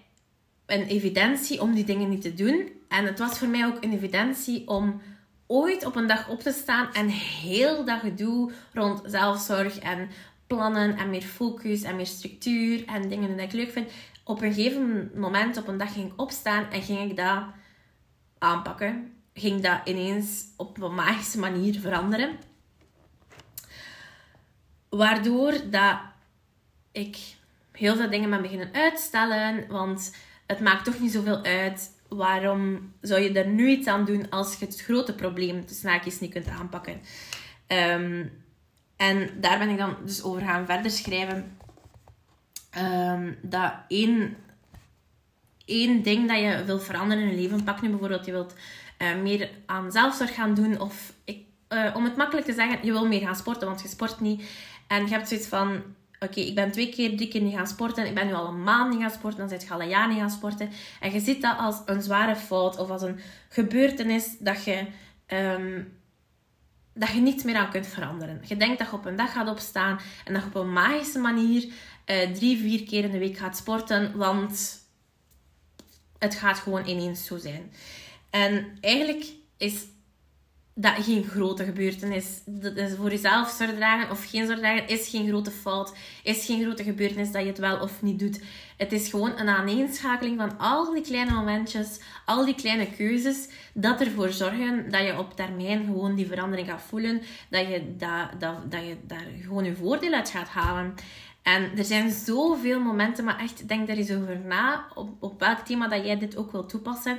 een 0.66 0.86
evidentie 0.86 1.60
om 1.60 1.74
die 1.74 1.84
dingen 1.84 2.08
niet 2.08 2.22
te 2.22 2.34
doen. 2.34 2.70
En 2.88 3.04
het 3.04 3.18
was 3.18 3.38
voor 3.38 3.48
mij 3.48 3.66
ook 3.66 3.84
een 3.84 3.92
evidentie 3.92 4.68
om 4.68 5.00
ooit 5.46 5.84
op 5.84 5.96
een 5.96 6.06
dag 6.06 6.28
op 6.28 6.40
te 6.40 6.52
staan 6.52 6.92
en 6.92 7.08
heel 7.08 7.84
dat 7.84 8.00
gedoe 8.00 8.52
rond 8.72 9.02
zelfzorg 9.04 9.78
en 9.78 10.08
plannen 10.46 10.96
en 10.96 11.10
meer 11.10 11.22
focus 11.22 11.82
en 11.82 11.96
meer 11.96 12.06
structuur 12.06 12.84
en 12.86 13.08
dingen 13.08 13.36
die 13.36 13.46
ik 13.46 13.52
leuk 13.52 13.70
vind, 13.70 13.90
op 14.24 14.42
een 14.42 14.52
gegeven 14.52 15.10
moment, 15.14 15.56
op 15.56 15.68
een 15.68 15.78
dag 15.78 15.92
ging 15.92 16.12
ik 16.12 16.20
opstaan 16.20 16.70
en 16.70 16.82
ging 16.82 17.10
ik 17.10 17.16
dat 17.16 17.44
aanpakken. 18.38 19.12
Ging 19.34 19.60
dat 19.60 19.80
ineens 19.84 20.44
op 20.56 20.82
een 20.82 20.94
magische 20.94 21.38
manier 21.38 21.80
veranderen. 21.80 22.38
Waardoor 24.96 25.52
dat 25.70 25.98
ik 26.92 27.16
heel 27.72 27.96
veel 27.96 28.10
dingen 28.10 28.30
ben 28.30 28.42
beginnen 28.42 28.72
uitstellen. 28.72 29.66
Want 29.68 30.16
het 30.46 30.60
maakt 30.60 30.84
toch 30.84 31.00
niet 31.00 31.12
zoveel 31.12 31.42
uit. 31.42 31.90
Waarom 32.08 32.92
zou 33.00 33.20
je 33.20 33.32
er 33.32 33.48
nu 33.48 33.68
iets 33.68 33.86
aan 33.86 34.04
doen 34.04 34.30
als 34.30 34.56
je 34.58 34.64
het 34.64 34.80
grote 34.80 35.14
probleem, 35.14 35.66
de 35.66 35.74
snaakjes, 35.74 36.20
niet 36.20 36.32
kunt 36.32 36.48
aanpakken? 36.48 37.00
Um, 37.68 38.32
en 38.96 39.30
daar 39.40 39.58
ben 39.58 39.68
ik 39.68 39.78
dan 39.78 39.96
dus 40.04 40.22
over 40.22 40.42
gaan 40.42 40.66
verder 40.66 40.90
schrijven. 40.90 41.56
Um, 42.78 43.38
dat 43.42 43.72
één, 43.88 44.36
één 45.64 46.02
ding 46.02 46.28
dat 46.28 46.38
je 46.38 46.64
wilt 46.64 46.84
veranderen 46.84 47.24
in 47.24 47.30
je 47.30 47.36
leven, 47.36 47.64
pak 47.64 47.82
nu 47.82 47.88
bijvoorbeeld, 47.88 48.26
je 48.26 48.32
wilt 48.32 48.54
uh, 48.98 49.14
meer 49.22 49.50
aan 49.66 49.92
zelfzorg 49.92 50.34
gaan 50.34 50.54
doen. 50.54 50.80
Of 50.80 51.12
ik, 51.24 51.44
uh, 51.68 51.90
om 51.94 52.04
het 52.04 52.16
makkelijk 52.16 52.46
te 52.46 52.52
zeggen, 52.52 52.86
je 52.86 52.92
wil 52.92 53.06
meer 53.06 53.20
gaan 53.20 53.36
sporten, 53.36 53.68
want 53.68 53.82
je 53.82 53.88
sport 53.88 54.20
niet. 54.20 54.42
En 54.92 55.04
je 55.04 55.12
hebt 55.12 55.28
zoiets 55.28 55.46
van, 55.46 55.82
oké, 56.20 56.40
ik 56.40 56.54
ben 56.54 56.72
twee 56.72 56.88
keer, 56.88 57.16
drie 57.16 57.28
keer 57.28 57.40
niet 57.40 57.54
gaan 57.54 57.66
sporten. 57.66 58.06
Ik 58.06 58.14
ben 58.14 58.26
nu 58.26 58.32
al 58.32 58.48
een 58.48 58.62
maand 58.62 58.90
niet 58.90 59.00
gaan 59.00 59.10
sporten. 59.10 59.38
Dan 59.38 59.48
zit 59.48 59.62
je 59.62 59.70
al 59.70 59.80
een 59.80 59.88
jaar 59.88 60.08
niet 60.08 60.18
gaan 60.18 60.30
sporten. 60.30 60.70
En 61.00 61.12
je 61.12 61.20
ziet 61.20 61.42
dat 61.42 61.58
als 61.58 61.82
een 61.86 62.02
zware 62.02 62.36
fout 62.36 62.78
of 62.78 62.90
als 62.90 63.02
een 63.02 63.20
gebeurtenis 63.48 64.36
dat 64.38 64.64
je, 64.64 64.86
um, 65.26 65.98
dat 66.94 67.08
je 67.08 67.20
niets 67.20 67.42
meer 67.42 67.56
aan 67.56 67.70
kunt 67.70 67.86
veranderen. 67.86 68.40
Je 68.44 68.56
denkt 68.56 68.78
dat 68.78 68.90
je 68.90 68.96
op 68.96 69.04
een 69.04 69.16
dag 69.16 69.32
gaat 69.32 69.48
opstaan 69.48 70.00
en 70.24 70.32
dat 70.32 70.42
je 70.42 70.48
op 70.48 70.54
een 70.54 70.72
magische 70.72 71.18
manier 71.18 71.62
uh, 71.62 72.30
drie, 72.30 72.58
vier 72.58 72.84
keer 72.84 73.04
in 73.04 73.10
de 73.10 73.18
week 73.18 73.36
gaat 73.36 73.56
sporten, 73.56 74.16
want 74.16 74.80
het 76.18 76.34
gaat 76.34 76.58
gewoon 76.58 76.86
ineens 76.86 77.24
zo 77.26 77.38
zijn. 77.38 77.72
En 78.30 78.78
eigenlijk 78.80 79.24
is 79.56 79.84
dat 80.74 80.94
geen 81.04 81.24
grote 81.24 81.64
gebeurtenis. 81.64 82.42
Dat 82.46 82.76
is 82.76 82.94
voor 82.96 83.10
jezelf 83.10 83.50
zorg 83.50 84.10
of 84.10 84.30
geen 84.30 84.46
zorg 84.46 84.58
dragen 84.58 84.88
is 84.88 85.08
geen 85.08 85.28
grote 85.28 85.50
fout. 85.50 85.94
Is 86.22 86.46
geen 86.46 86.62
grote 86.62 86.82
gebeurtenis 86.82 87.32
dat 87.32 87.42
je 87.42 87.48
het 87.48 87.58
wel 87.58 87.80
of 87.80 88.02
niet 88.02 88.18
doet. 88.18 88.40
Het 88.76 88.92
is 88.92 89.08
gewoon 89.08 89.38
een 89.38 89.48
aaneenschakeling 89.48 90.38
van 90.38 90.58
al 90.58 90.92
die 90.92 91.02
kleine 91.02 91.32
momentjes, 91.32 92.00
al 92.24 92.44
die 92.44 92.54
kleine 92.54 92.90
keuzes, 92.90 93.48
dat 93.74 94.00
ervoor 94.00 94.30
zorgen 94.30 94.90
dat 94.90 95.06
je 95.06 95.18
op 95.18 95.36
termijn 95.36 95.84
gewoon 95.84 96.14
die 96.14 96.26
verandering 96.26 96.68
gaat 96.68 96.82
voelen. 96.82 97.22
Dat 97.50 97.68
je, 97.68 97.96
dat, 97.96 98.40
dat, 98.40 98.70
dat 98.70 98.84
je 98.84 98.96
daar 99.06 99.26
gewoon 99.42 99.64
je 99.64 99.76
voordeel 99.76 100.12
uit 100.12 100.30
gaat 100.30 100.48
halen. 100.48 100.94
En 101.42 101.78
er 101.78 101.84
zijn 101.84 102.10
zoveel 102.10 102.80
momenten, 102.80 103.24
maar 103.24 103.38
echt, 103.38 103.68
denk 103.68 103.88
er 103.88 103.96
eens 103.96 104.12
over 104.12 104.38
na, 104.38 104.86
op, 104.94 105.10
op 105.20 105.40
welk 105.40 105.58
thema 105.58 105.88
dat 105.88 106.04
jij 106.04 106.18
dit 106.18 106.36
ook 106.36 106.52
wil 106.52 106.66
toepassen. 106.66 107.18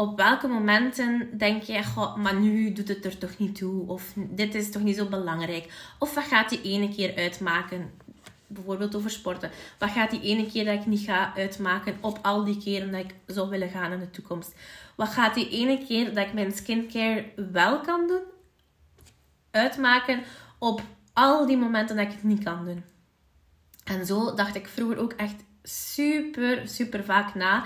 Op 0.00 0.16
welke 0.16 0.48
momenten 0.48 1.38
denk 1.38 1.62
je, 1.62 1.84
goh, 1.84 2.16
maar 2.16 2.34
nu 2.34 2.72
doet 2.72 2.88
het 2.88 3.04
er 3.04 3.18
toch 3.18 3.38
niet 3.38 3.56
toe? 3.56 3.88
Of 3.88 4.12
dit 4.14 4.54
is 4.54 4.70
toch 4.70 4.82
niet 4.82 4.96
zo 4.96 5.06
belangrijk? 5.06 5.72
Of 5.98 6.14
wat 6.14 6.24
gaat 6.24 6.48
die 6.48 6.62
ene 6.62 6.88
keer 6.94 7.16
uitmaken? 7.16 7.90
bijvoorbeeld 8.48 8.96
over 8.96 9.10
sporten. 9.10 9.50
Wat 9.78 9.90
gaat 9.90 10.10
die 10.10 10.20
ene 10.20 10.46
keer 10.46 10.64
dat 10.64 10.74
ik 10.74 10.86
niet 10.86 11.00
ga 11.00 11.32
uitmaken 11.36 11.96
op 12.00 12.18
al 12.22 12.44
die 12.44 12.58
keren 12.62 12.92
dat 12.92 13.00
ik 13.00 13.14
zou 13.26 13.48
willen 13.48 13.70
gaan 13.70 13.92
in 13.92 13.98
de 13.98 14.10
toekomst? 14.10 14.54
Wat 14.94 15.08
gaat 15.08 15.34
die 15.34 15.48
ene 15.48 15.84
keer 15.86 16.14
dat 16.14 16.26
ik 16.26 16.32
mijn 16.32 16.52
skincare 16.52 17.24
wel 17.52 17.80
kan 17.80 18.06
doen, 18.06 18.22
uitmaken 19.50 20.22
op 20.58 20.82
al 21.12 21.46
die 21.46 21.56
momenten 21.56 21.96
dat 21.96 22.06
ik 22.06 22.12
het 22.12 22.22
niet 22.22 22.44
kan 22.44 22.64
doen? 22.64 22.84
En 23.84 24.06
zo 24.06 24.34
dacht 24.34 24.54
ik 24.54 24.68
vroeger 24.68 24.98
ook 24.98 25.12
echt 25.12 25.44
super, 25.62 26.68
super 26.68 27.04
vaak 27.04 27.34
na. 27.34 27.64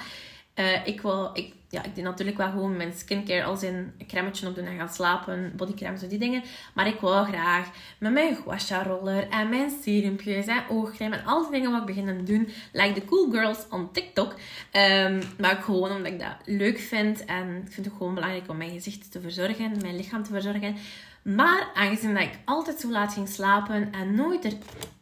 Uh, 0.54 0.86
ik, 0.86 1.00
wil, 1.00 1.30
ik, 1.32 1.54
ja, 1.72 1.82
ik 1.84 1.94
deed 1.94 2.04
natuurlijk 2.04 2.36
wel 2.36 2.50
gewoon 2.50 2.76
mijn 2.76 2.92
skincare 2.92 3.44
als 3.44 3.62
in 3.62 3.92
een 3.98 4.46
op 4.46 4.54
doen 4.54 4.64
en 4.64 4.76
gaan 4.76 4.88
slapen, 4.88 5.52
bodycrème, 5.56 5.98
zo 5.98 6.06
die 6.06 6.18
dingen. 6.18 6.42
Maar 6.74 6.86
ik 6.86 7.00
wou 7.00 7.26
graag 7.26 7.70
met 7.98 8.12
mijn 8.12 8.36
gua 8.36 8.82
roller 8.82 9.28
en 9.28 9.48
mijn 9.48 9.70
serumpjes 9.82 10.46
en 10.46 10.62
oogcrème 10.68 11.16
en 11.16 11.24
al 11.24 11.42
die 11.42 11.50
dingen 11.50 11.70
wat 11.70 11.80
ik 11.80 11.86
beginnen 11.86 12.24
doen. 12.24 12.48
Like 12.72 13.00
the 13.00 13.04
cool 13.04 13.30
girls 13.30 13.58
on 13.70 13.92
TikTok. 13.92 14.34
Um, 14.72 15.22
maar 15.38 15.56
gewoon 15.62 15.90
omdat 15.90 16.12
ik 16.12 16.18
dat 16.18 16.36
leuk 16.44 16.78
vind. 16.78 17.24
En 17.24 17.62
ik 17.66 17.72
vind 17.72 17.86
het 17.86 17.94
gewoon 17.96 18.14
belangrijk 18.14 18.48
om 18.48 18.56
mijn 18.56 18.72
gezicht 18.72 19.12
te 19.12 19.20
verzorgen, 19.20 19.76
mijn 19.80 19.96
lichaam 19.96 20.22
te 20.22 20.32
verzorgen. 20.32 20.76
Maar 21.22 21.70
aangezien 21.74 22.14
dat 22.14 22.22
ik 22.22 22.38
altijd 22.44 22.80
zo 22.80 22.90
laat 22.90 23.12
ging 23.12 23.28
slapen 23.28 23.92
en 23.92 24.14
nooit 24.14 24.44
er 24.44 24.52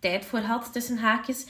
tijd 0.00 0.24
voor 0.24 0.40
had 0.40 0.72
tussen 0.72 0.98
haakjes 0.98 1.46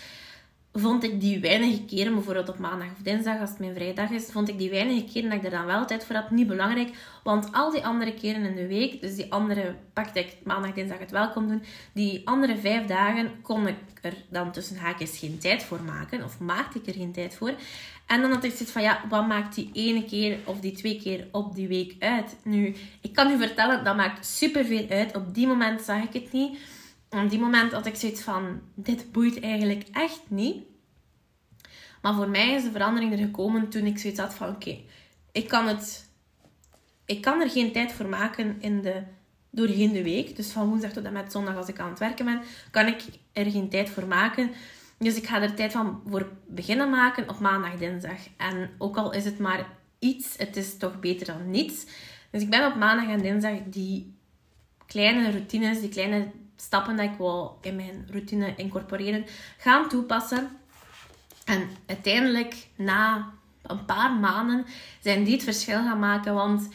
vond 0.73 1.05
ik 1.05 1.21
die 1.21 1.41
weinige 1.41 1.85
keren, 1.85 2.15
bijvoorbeeld 2.15 2.49
op 2.49 2.59
maandag 2.59 2.87
of 2.87 3.03
dinsdag, 3.03 3.41
als 3.41 3.51
het 3.51 3.59
mijn 3.59 3.75
vrijdag 3.75 4.11
is, 4.11 4.25
vond 4.25 4.49
ik 4.49 4.59
die 4.59 4.71
weinige 4.71 5.05
keren 5.13 5.31
dat 5.31 5.39
ik 5.39 5.45
er 5.45 5.51
dan 5.51 5.67
wel 5.67 5.87
tijd 5.87 6.05
voor 6.05 6.17
had 6.17 6.31
niet 6.31 6.47
belangrijk. 6.47 6.91
Want 7.23 7.53
al 7.53 7.71
die 7.71 7.85
andere 7.87 8.15
keren 8.15 8.45
in 8.45 8.55
de 8.55 8.67
week, 8.67 9.01
dus 9.01 9.15
die 9.15 9.33
andere, 9.33 9.75
pakte 9.93 10.19
ik 10.19 10.37
maandag, 10.45 10.73
dinsdag 10.73 10.99
het 10.99 11.11
welkom 11.11 11.49
doen, 11.49 11.63
die 11.93 12.23
andere 12.25 12.57
vijf 12.57 12.87
dagen 12.87 13.31
kon 13.43 13.67
ik 13.67 13.77
er 14.03 14.15
dan 14.29 14.53
tussen 14.53 14.77
haakjes 14.77 15.19
geen 15.19 15.39
tijd 15.39 15.63
voor 15.63 15.83
maken, 15.83 16.25
of 16.25 16.39
maakte 16.39 16.79
ik 16.79 16.87
er 16.87 16.95
geen 16.95 17.13
tijd 17.13 17.35
voor. 17.35 17.53
En 18.07 18.21
dan 18.21 18.31
had 18.31 18.45
ik 18.45 18.51
zoiets 18.51 18.73
van, 18.73 18.83
ja, 18.83 19.01
wat 19.09 19.27
maakt 19.27 19.55
die 19.55 19.71
ene 19.73 20.05
keer 20.05 20.39
of 20.45 20.61
die 20.61 20.73
twee 20.73 21.01
keer 21.01 21.27
op 21.33 21.55
die 21.55 21.69
week 21.69 21.95
uit? 21.99 22.37
Nu, 22.43 22.75
ik 23.01 23.13
kan 23.13 23.31
u 23.31 23.39
vertellen, 23.39 23.85
dat 23.85 23.97
maakt 23.97 24.27
superveel 24.27 24.87
uit. 24.89 25.17
Op 25.17 25.35
die 25.35 25.47
moment 25.47 25.81
zag 25.81 26.03
ik 26.03 26.13
het 26.13 26.33
niet 26.33 26.59
op 27.11 27.31
die 27.31 27.39
moment 27.39 27.73
had 27.73 27.87
ik 27.87 27.95
zoiets 27.95 28.23
van, 28.23 28.61
dit 28.75 29.13
boeit 29.13 29.41
eigenlijk 29.41 29.85
echt 29.93 30.23
niet. 30.29 30.65
Maar 32.03 32.15
voor 32.15 32.29
mij 32.29 32.55
is 32.55 32.63
de 32.63 32.71
verandering 32.71 33.13
er 33.13 33.19
gekomen 33.19 33.69
toen 33.69 33.87
ik 33.87 33.99
zoiets 33.99 34.21
had 34.21 34.35
van, 34.35 34.49
oké, 34.49 34.79
ik 35.33 35.49
kan 35.49 35.67
het... 35.67 36.09
Ik 37.05 37.21
kan 37.21 37.41
er 37.41 37.51
geen 37.51 37.73
tijd 37.73 37.93
voor 37.93 38.07
maken 38.07 38.57
in 38.61 38.83
de, 38.83 39.03
doorheen 39.51 39.93
de 39.93 40.03
week. 40.03 40.37
Dus 40.37 40.51
van 40.51 40.69
woensdag 40.69 40.93
tot 40.93 41.05
en 41.05 41.13
met 41.13 41.33
zondag 41.33 41.57
als 41.57 41.69
ik 41.69 41.79
aan 41.79 41.91
het 41.91 41.99
werken 41.99 42.25
ben, 42.25 42.43
kan 42.71 42.87
ik 42.87 43.03
er 43.33 43.51
geen 43.51 43.69
tijd 43.69 43.91
voor 43.91 44.07
maken. 44.07 44.51
Dus 44.99 45.17
ik 45.17 45.27
ga 45.27 45.43
er 45.43 45.55
tijd 45.55 45.73
van 45.73 46.03
voor 46.07 46.29
beginnen 46.47 46.91
maken 46.91 47.29
op 47.29 47.39
maandag, 47.39 47.77
dinsdag. 47.77 48.19
En 48.37 48.71
ook 48.79 48.97
al 48.97 49.13
is 49.13 49.25
het 49.25 49.39
maar 49.39 49.67
iets, 49.99 50.37
het 50.37 50.57
is 50.57 50.77
toch 50.77 51.01
beter 51.01 51.27
dan 51.27 51.51
niets. 51.51 51.87
Dus 52.31 52.43
ik 52.43 52.51
ben 52.51 52.67
op 52.67 52.77
maandag 52.77 53.09
en 53.09 53.23
dinsdag 53.23 53.59
die 53.65 54.15
kleine 54.87 55.31
routines, 55.31 55.81
die 55.81 55.89
kleine 55.89 56.31
stappen 56.61 56.97
die 56.97 57.09
ik 57.09 57.17
wil 57.19 57.59
in 57.61 57.77
mijn 57.77 58.07
routine 58.11 58.55
incorporeren, 58.57 59.25
gaan 59.59 59.89
toepassen. 59.89 60.49
En 61.45 61.69
uiteindelijk, 61.87 62.67
na 62.77 63.31
een 63.63 63.85
paar 63.85 64.13
maanden, 64.13 64.67
zijn 65.01 65.25
die 65.25 65.35
het 65.35 65.43
verschil 65.43 65.83
gaan 65.83 65.99
maken. 65.99 66.35
Want 66.35 66.69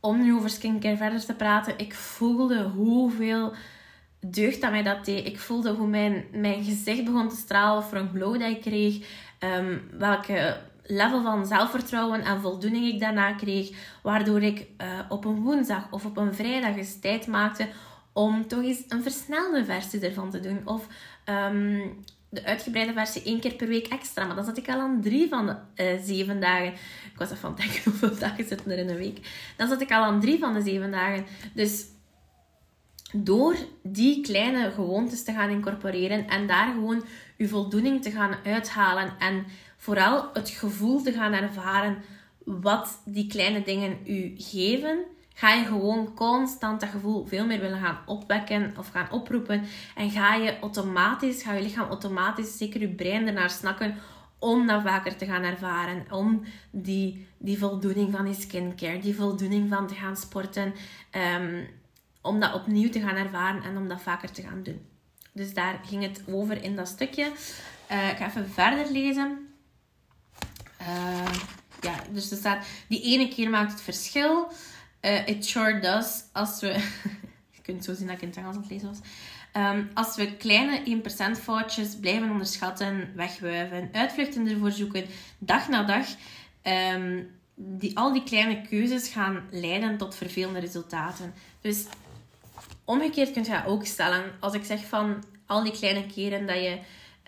om 0.00 0.22
nu 0.22 0.34
over 0.34 0.50
skincare 0.50 0.96
verder 0.96 1.24
te 1.24 1.34
praten, 1.34 1.78
ik 1.78 1.94
voelde 1.94 2.62
hoeveel 2.62 3.52
deugd 4.20 4.60
dat 4.60 4.70
mij 4.70 4.82
dat 4.82 5.04
deed. 5.04 5.26
Ik 5.26 5.38
voelde 5.38 5.70
hoe 5.70 5.88
mijn, 5.88 6.24
mijn 6.32 6.64
gezicht 6.64 7.04
begon 7.04 7.28
te 7.28 7.36
stralen, 7.36 7.82
voor 7.82 7.98
een 7.98 8.10
glow 8.14 8.40
dat 8.40 8.50
ik 8.50 8.60
kreeg. 8.60 9.06
Ehm, 9.38 9.78
welke 9.98 10.60
level 10.82 11.22
van 11.22 11.46
zelfvertrouwen 11.46 12.20
en 12.20 12.40
voldoening 12.40 12.86
ik 12.86 13.00
daarna 13.00 13.32
kreeg. 13.32 13.70
Waardoor 14.02 14.42
ik 14.42 14.58
uh, 14.58 14.98
op 15.08 15.24
een 15.24 15.42
woensdag 15.42 15.86
of 15.90 16.04
op 16.04 16.16
een 16.16 16.34
vrijdag 16.34 16.76
eens 16.76 17.00
tijd 17.00 17.26
maakte 17.26 17.68
om 18.20 18.46
toch 18.46 18.62
eens 18.62 18.82
een 18.88 19.02
versnelde 19.02 19.64
versie 19.64 20.00
ervan 20.00 20.30
te 20.30 20.40
doen. 20.40 20.60
Of 20.64 20.86
um, 21.24 21.94
de 22.28 22.44
uitgebreide 22.44 22.92
versie 22.92 23.22
één 23.22 23.40
keer 23.40 23.54
per 23.54 23.68
week 23.68 23.86
extra. 23.86 24.26
Maar 24.26 24.36
dan 24.36 24.44
zat 24.44 24.56
ik 24.56 24.68
al 24.68 24.80
aan 24.80 25.00
drie 25.00 25.28
van 25.28 25.46
de 25.46 25.56
uh, 25.82 26.02
zeven 26.02 26.40
dagen. 26.40 26.72
Ik 27.12 27.16
was 27.16 27.30
even 27.30 27.38
van 27.38 27.50
het 27.50 27.60
denken 27.60 27.82
hoeveel 27.90 28.18
dagen 28.18 28.44
zitten 28.44 28.70
er 28.70 28.78
in 28.78 28.88
een 28.88 28.96
week. 28.96 29.18
Dan 29.56 29.68
zat 29.68 29.80
ik 29.80 29.92
al 29.92 30.02
aan 30.02 30.20
drie 30.20 30.38
van 30.38 30.54
de 30.54 30.62
zeven 30.62 30.90
dagen. 30.90 31.26
Dus 31.54 31.84
door 33.12 33.56
die 33.82 34.20
kleine 34.20 34.70
gewoontes 34.70 35.24
te 35.24 35.32
gaan 35.32 35.50
incorporeren 35.50 36.28
en 36.28 36.46
daar 36.46 36.72
gewoon 36.72 37.04
je 37.36 37.48
voldoening 37.48 38.02
te 38.02 38.10
gaan 38.10 38.36
uithalen 38.44 39.12
en 39.18 39.44
vooral 39.76 40.30
het 40.32 40.48
gevoel 40.48 41.02
te 41.02 41.12
gaan 41.12 41.32
ervaren 41.32 42.02
wat 42.44 43.00
die 43.04 43.26
kleine 43.26 43.62
dingen 43.62 43.98
u 44.06 44.34
geven, 44.36 45.04
ga 45.40 45.52
je 45.52 45.64
gewoon 45.64 46.14
constant 46.14 46.80
dat 46.80 46.88
gevoel 46.88 47.26
veel 47.26 47.46
meer 47.46 47.60
willen 47.60 47.80
gaan 47.80 47.98
opwekken 48.06 48.74
of 48.78 48.90
gaan 48.90 49.10
oproepen. 49.10 49.64
En 49.94 50.10
ga 50.10 50.34
je 50.34 50.58
automatisch, 50.58 51.42
ga 51.42 51.52
je 51.52 51.62
lichaam 51.62 51.88
automatisch, 51.88 52.56
zeker 52.56 52.80
je 52.80 52.88
brein 52.88 53.26
ernaar 53.26 53.50
snakken 53.50 53.96
om 54.38 54.66
dat 54.66 54.82
vaker 54.82 55.16
te 55.16 55.26
gaan 55.26 55.42
ervaren. 55.42 56.04
Om 56.10 56.42
die, 56.70 57.26
die 57.38 57.58
voldoening 57.58 58.12
van 58.12 58.24
die 58.24 58.34
skincare, 58.34 58.98
die 58.98 59.14
voldoening 59.14 59.68
van 59.68 59.86
te 59.86 59.94
gaan 59.94 60.16
sporten. 60.16 60.74
Um, 61.40 61.68
om 62.20 62.40
dat 62.40 62.54
opnieuw 62.54 62.90
te 62.90 63.00
gaan 63.00 63.16
ervaren 63.16 63.62
en 63.62 63.76
om 63.76 63.88
dat 63.88 64.02
vaker 64.02 64.30
te 64.30 64.42
gaan 64.42 64.62
doen. 64.62 64.86
Dus 65.32 65.54
daar 65.54 65.80
ging 65.86 66.02
het 66.02 66.22
over 66.26 66.62
in 66.62 66.76
dat 66.76 66.88
stukje. 66.88 67.32
Uh, 67.90 68.10
ik 68.10 68.16
ga 68.16 68.26
even 68.26 68.50
verder 68.50 68.92
lezen. 68.92 69.48
Uh, 70.80 71.32
ja, 71.80 71.94
dus 72.12 72.30
er 72.30 72.36
staat, 72.36 72.66
die 72.88 73.02
ene 73.02 73.28
keer 73.28 73.50
maakt 73.50 73.72
het 73.72 73.80
verschil. 73.80 74.52
Uh, 75.04 75.28
it 75.28 75.44
sure 75.44 75.80
does. 75.80 76.22
Als 76.32 76.60
we... 76.60 76.66
je 77.56 77.62
kunt 77.62 77.84
zo 77.84 77.94
zien 77.94 78.06
dat 78.06 78.16
ik 78.16 78.22
in 78.22 78.28
het 78.28 78.36
Engels 78.36 78.54
aan 78.54 78.62
het 78.62 78.70
lezen 78.70 78.88
was. 78.88 78.98
Um, 79.52 79.90
als 79.94 80.16
we 80.16 80.36
kleine 80.36 81.02
1% 81.38 81.40
foutjes 81.40 81.96
blijven 81.96 82.30
onderschatten, 82.30 83.12
wegwuiven, 83.14 83.88
uitvluchten 83.92 84.48
ervoor 84.48 84.70
zoeken, 84.70 85.04
dag 85.38 85.68
na 85.68 85.82
dag, 85.82 86.06
um, 86.94 87.30
die, 87.54 87.98
al 87.98 88.12
die 88.12 88.22
kleine 88.22 88.62
keuzes 88.62 89.08
gaan 89.08 89.46
leiden 89.50 89.96
tot 89.96 90.14
vervelende 90.14 90.58
resultaten. 90.58 91.34
Dus 91.60 91.84
omgekeerd 92.84 93.32
kun 93.32 93.44
je 93.44 93.62
ook 93.66 93.86
stellen. 93.86 94.24
Als 94.40 94.54
ik 94.54 94.64
zeg 94.64 94.84
van 94.84 95.24
al 95.46 95.62
die 95.62 95.72
kleine 95.72 96.06
keren 96.06 96.46
dat 96.46 96.56
je 96.56 96.78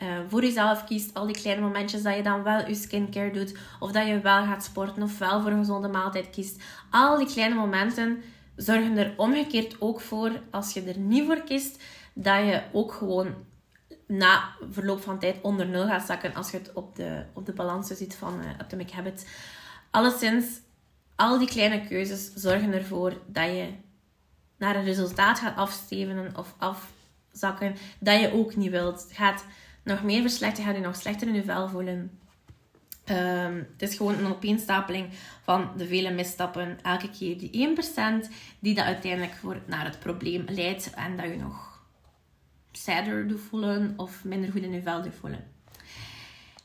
uh, 0.02 0.08
voor 0.28 0.42
jezelf 0.42 0.84
kiest. 0.84 1.14
Al 1.14 1.26
die 1.26 1.36
kleine 1.36 1.62
momentjes 1.62 2.02
dat 2.02 2.16
je 2.16 2.22
dan 2.22 2.42
wel 2.42 2.68
je 2.68 2.74
skincare 2.74 3.30
doet. 3.30 3.56
Of 3.80 3.92
dat 3.92 4.06
je 4.06 4.20
wel 4.20 4.44
gaat 4.44 4.64
sporten 4.64 5.02
of 5.02 5.18
wel 5.18 5.42
voor 5.42 5.50
een 5.50 5.58
gezonde 5.58 5.88
maaltijd 5.88 6.30
kiest. 6.30 6.62
Al 6.90 7.18
die 7.18 7.26
kleine 7.26 7.54
momenten 7.54 8.22
zorgen 8.56 8.96
er 8.96 9.14
omgekeerd 9.16 9.76
ook 9.80 10.00
voor, 10.00 10.30
als 10.50 10.72
je 10.72 10.82
er 10.82 10.98
niet 10.98 11.26
voor 11.26 11.42
kiest, 11.42 11.82
dat 12.12 12.38
je 12.38 12.62
ook 12.72 12.92
gewoon 12.92 13.34
na 14.06 14.48
verloop 14.70 15.02
van 15.02 15.18
tijd 15.18 15.36
onder 15.42 15.66
nul 15.66 15.86
gaat 15.86 16.06
zakken 16.06 16.34
als 16.34 16.50
je 16.50 16.56
het 16.56 16.72
op 16.72 16.96
de, 16.96 17.24
op 17.32 17.46
de 17.46 17.52
balans 17.52 17.88
ziet 17.88 18.14
van 18.14 18.40
uh, 18.40 18.46
Atomic 18.58 18.90
Habits. 18.90 19.24
Alleszins, 19.90 20.44
al 21.16 21.38
die 21.38 21.48
kleine 21.48 21.86
keuzes 21.86 22.32
zorgen 22.34 22.72
ervoor 22.72 23.12
dat 23.26 23.44
je 23.44 23.68
naar 24.56 24.76
een 24.76 24.84
resultaat 24.84 25.38
gaat 25.38 25.56
afstevenen 25.56 26.36
of 26.36 26.54
afzakken 26.58 27.74
dat 27.98 28.20
je 28.20 28.32
ook 28.32 28.56
niet 28.56 28.70
wilt. 28.70 29.06
Gaat 29.10 29.44
nog 29.82 30.02
meer 30.02 30.20
verslechteren, 30.20 30.66
gaat 30.66 30.76
je 30.76 30.86
nog 30.86 30.96
slechter 30.96 31.28
in 31.28 31.34
je 31.34 31.42
vel 31.42 31.68
voelen. 31.68 32.18
Um, 33.10 33.56
het 33.72 33.82
is 33.82 33.96
gewoon 33.96 34.18
een 34.18 34.32
opeenstapeling 34.32 35.08
van 35.42 35.70
de 35.76 35.86
vele 35.86 36.10
misstappen. 36.10 36.78
Elke 36.82 37.10
keer 37.10 37.38
die 37.38 37.76
1% 38.26 38.28
die 38.58 38.74
dat 38.74 38.84
uiteindelijk 38.84 39.34
voor, 39.34 39.60
naar 39.66 39.84
het 39.84 39.98
probleem 39.98 40.44
leidt. 40.48 40.90
En 40.94 41.16
dat 41.16 41.26
je 41.26 41.36
nog 41.36 41.82
sadder 42.72 43.28
doet 43.28 43.40
voelen 43.40 43.94
of 43.96 44.24
minder 44.24 44.50
goed 44.50 44.62
in 44.62 44.72
je 44.72 44.82
vel 44.82 45.02
doet 45.02 45.14
voelen. 45.14 45.50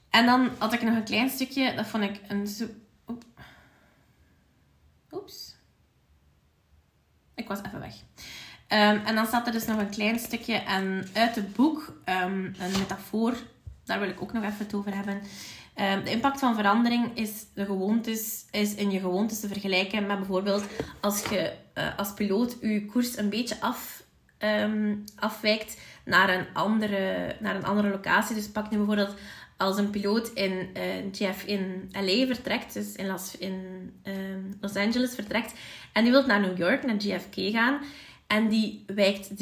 En 0.10 0.26
dan 0.26 0.50
had 0.58 0.74
ik 0.74 0.82
nog 0.82 0.96
een 0.96 1.04
klein 1.04 1.30
stukje. 1.30 1.76
Dat 1.76 1.88
vond 1.88 2.04
ik 2.04 2.22
een... 2.28 2.48
Zo... 2.48 2.68
Oeps. 5.12 5.56
Ik 7.36 7.48
was 7.48 7.62
even 7.64 7.80
weg. 7.80 7.96
Um, 8.70 9.02
en 9.06 9.16
dan 9.16 9.26
staat 9.26 9.46
er 9.48 9.54
dus 9.54 9.66
nog 9.66 9.80
een 9.80 9.90
klein 9.90 10.20
stukje 10.20 10.54
en 10.56 11.08
uit 11.14 11.36
het 11.36 11.54
boek, 11.54 11.94
um, 12.06 12.56
een 12.60 12.72
metafoor, 12.80 13.34
daar 13.86 14.00
wil 14.00 14.10
ik 14.10 14.22
ook 14.22 14.34
nog 14.34 14.44
even 14.44 14.58
het 14.58 14.74
over 14.74 14.96
hebben. 14.96 15.14
Um, 15.16 16.04
de 16.04 16.12
impact 16.12 16.40
van 16.40 16.56
verandering 16.56 17.18
is, 17.18 17.46
de 17.54 17.66
gewoontes, 17.66 18.46
is 18.52 18.76
in 18.76 18.92
je 18.92 19.00
gewoontes 19.00 19.40
te 19.40 19.48
vergelijken 19.48 20.06
met 20.06 20.18
bijvoorbeeld 20.18 20.64
als 21.00 21.24
je 21.24 21.54
uh, 21.78 21.98
als 21.98 22.14
piloot 22.14 22.58
je 22.62 22.86
koers 22.86 23.18
een 23.18 23.30
beetje 23.30 23.56
af, 23.60 24.04
afwijkt 25.16 25.80
naar 26.06 26.30
een, 26.30 26.46
andere, 26.54 27.36
naar 27.40 27.56
een 27.56 27.66
andere 27.66 27.90
locatie. 27.90 28.36
Dus 28.36 28.50
pak 28.50 28.70
nu 28.70 28.78
bijvoorbeeld 28.78 29.16
als 29.58 29.78
een 29.78 29.90
piloot 29.90 30.28
in, 30.28 30.70
uh, 31.22 31.46
in 31.46 31.90
LA 31.92 32.26
vertrekt, 32.26 32.74
dus 32.74 32.96
in 32.96 33.08
Los, 33.08 33.38
in, 33.38 33.62
Los 34.62 34.76
Angeles 34.76 35.16
vertrekt, 35.16 35.54
en 35.94 36.04
die 36.04 36.12
wilt 36.12 36.26
naar 36.26 36.40
New 36.40 36.58
York, 36.58 36.86
naar 36.86 36.96
JFK 36.96 37.36
gaan, 37.36 37.80
en 38.28 38.48
die 38.48 38.84
wijkt 38.86 39.30
3,4 39.30 39.36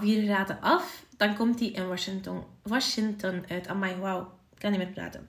graden 0.00 0.60
af, 0.60 1.04
dan 1.16 1.36
komt 1.36 1.58
die 1.58 1.70
in 1.72 1.88
Washington, 1.88 2.42
Washington 2.62 3.44
uit. 3.48 3.68
Amai, 3.68 3.96
wauw, 3.96 4.20
ik 4.52 4.58
kan 4.58 4.70
niet 4.70 4.80
meer 4.80 4.92
praten. 4.92 5.28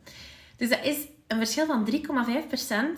Dus 0.58 0.70
dat 0.70 0.84
is 0.84 0.98
een 1.28 1.38
verschil 1.38 1.66
van 1.66 1.90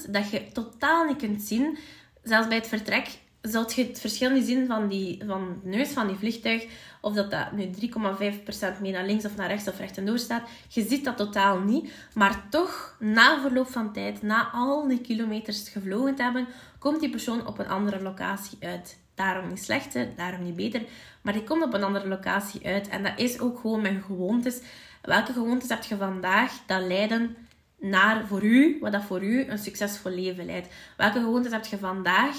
3,5% 0.05 0.09
dat 0.09 0.29
je 0.29 0.51
totaal 0.51 1.05
niet 1.05 1.17
kunt 1.17 1.41
zien. 1.41 1.77
Zelfs 2.23 2.47
bij 2.47 2.57
het 2.57 2.67
vertrek 2.67 3.07
zult 3.41 3.73
je 3.73 3.85
het 3.85 3.99
verschil 3.99 4.29
niet 4.29 4.45
zien 4.45 4.67
van, 4.67 4.87
die, 4.87 5.23
van 5.27 5.59
de 5.63 5.69
neus 5.69 5.89
van 5.89 6.07
die 6.07 6.15
vliegtuig. 6.15 6.65
Of 7.01 7.13
dat 7.13 7.31
dat 7.31 7.51
nu 7.51 7.69
3,5% 8.75 8.81
meer 8.81 8.91
naar 8.91 9.05
links 9.05 9.25
of 9.25 9.35
naar 9.35 9.47
rechts 9.47 9.67
of 9.67 9.79
recht 9.79 9.97
en 9.97 10.05
door 10.05 10.19
staat. 10.19 10.49
Je 10.67 10.83
ziet 10.83 11.05
dat 11.05 11.17
totaal 11.17 11.59
niet. 11.59 11.91
Maar 12.13 12.49
toch, 12.49 12.95
na 12.99 13.41
verloop 13.41 13.69
van 13.69 13.93
tijd, 13.93 14.21
na 14.21 14.49
al 14.51 14.87
die 14.87 15.01
kilometers 15.01 15.69
gevlogen 15.69 16.15
te 16.15 16.23
hebben, 16.23 16.47
komt 16.79 16.99
die 16.99 17.09
persoon 17.09 17.47
op 17.47 17.59
een 17.59 17.67
andere 17.67 18.01
locatie 18.01 18.57
uit. 18.61 19.01
Daarom 19.15 19.49
niet 19.49 19.63
slechter, 19.63 20.07
daarom 20.15 20.43
niet 20.43 20.55
beter. 20.55 20.81
Maar 21.21 21.33
die 21.33 21.43
komt 21.43 21.63
op 21.63 21.73
een 21.73 21.83
andere 21.83 22.07
locatie 22.07 22.65
uit. 22.65 22.87
En 22.87 23.03
dat 23.03 23.13
is 23.15 23.39
ook 23.39 23.59
gewoon 23.59 23.81
mijn 23.81 24.01
gewoontes. 24.01 24.61
Welke 25.01 25.33
gewoontes 25.33 25.69
heb 25.69 25.83
je 25.83 25.97
vandaag 25.97 26.51
dat 26.65 26.81
leiden 26.81 27.35
naar 27.79 28.27
voor 28.27 28.43
u, 28.43 28.77
wat 28.81 28.91
dat 28.91 29.03
voor 29.03 29.23
u 29.23 29.45
een 29.47 29.57
succesvol 29.57 30.11
leven 30.11 30.45
leidt? 30.45 30.73
Welke 30.97 31.19
gewoontes 31.19 31.51
heb 31.51 31.65
je 31.65 31.77
vandaag? 31.77 32.35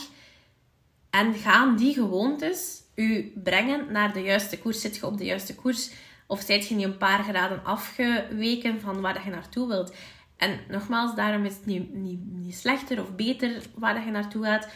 En 1.11 1.35
gaan 1.35 1.77
die 1.77 1.95
gewoontes 1.95 2.83
u 2.95 3.33
brengen 3.45 3.93
naar 3.93 4.13
de 4.13 4.21
juiste 4.21 4.59
koers? 4.59 4.81
Zit 4.81 4.97
je 4.97 5.07
op 5.07 5.19
de 5.19 5.25
juiste 5.25 5.55
koers? 5.55 5.91
Of 6.27 6.41
zijt 6.41 6.69
je 6.69 6.75
niet 6.75 6.85
een 6.85 6.97
paar 6.97 7.23
graden 7.23 7.65
afgeweken 7.65 8.81
van 8.81 9.01
waar 9.01 9.25
je 9.25 9.31
naartoe 9.31 9.69
wilt? 9.69 9.95
En 10.37 10.61
nogmaals, 10.69 11.15
daarom 11.15 11.45
is 11.45 11.55
het 11.55 11.67
niet, 11.67 11.95
niet, 11.95 12.21
niet 12.25 12.55
slechter 12.55 13.01
of 13.01 13.15
beter 13.15 13.63
waar 13.75 14.05
je 14.05 14.11
naartoe 14.11 14.45
gaat. 14.45 14.69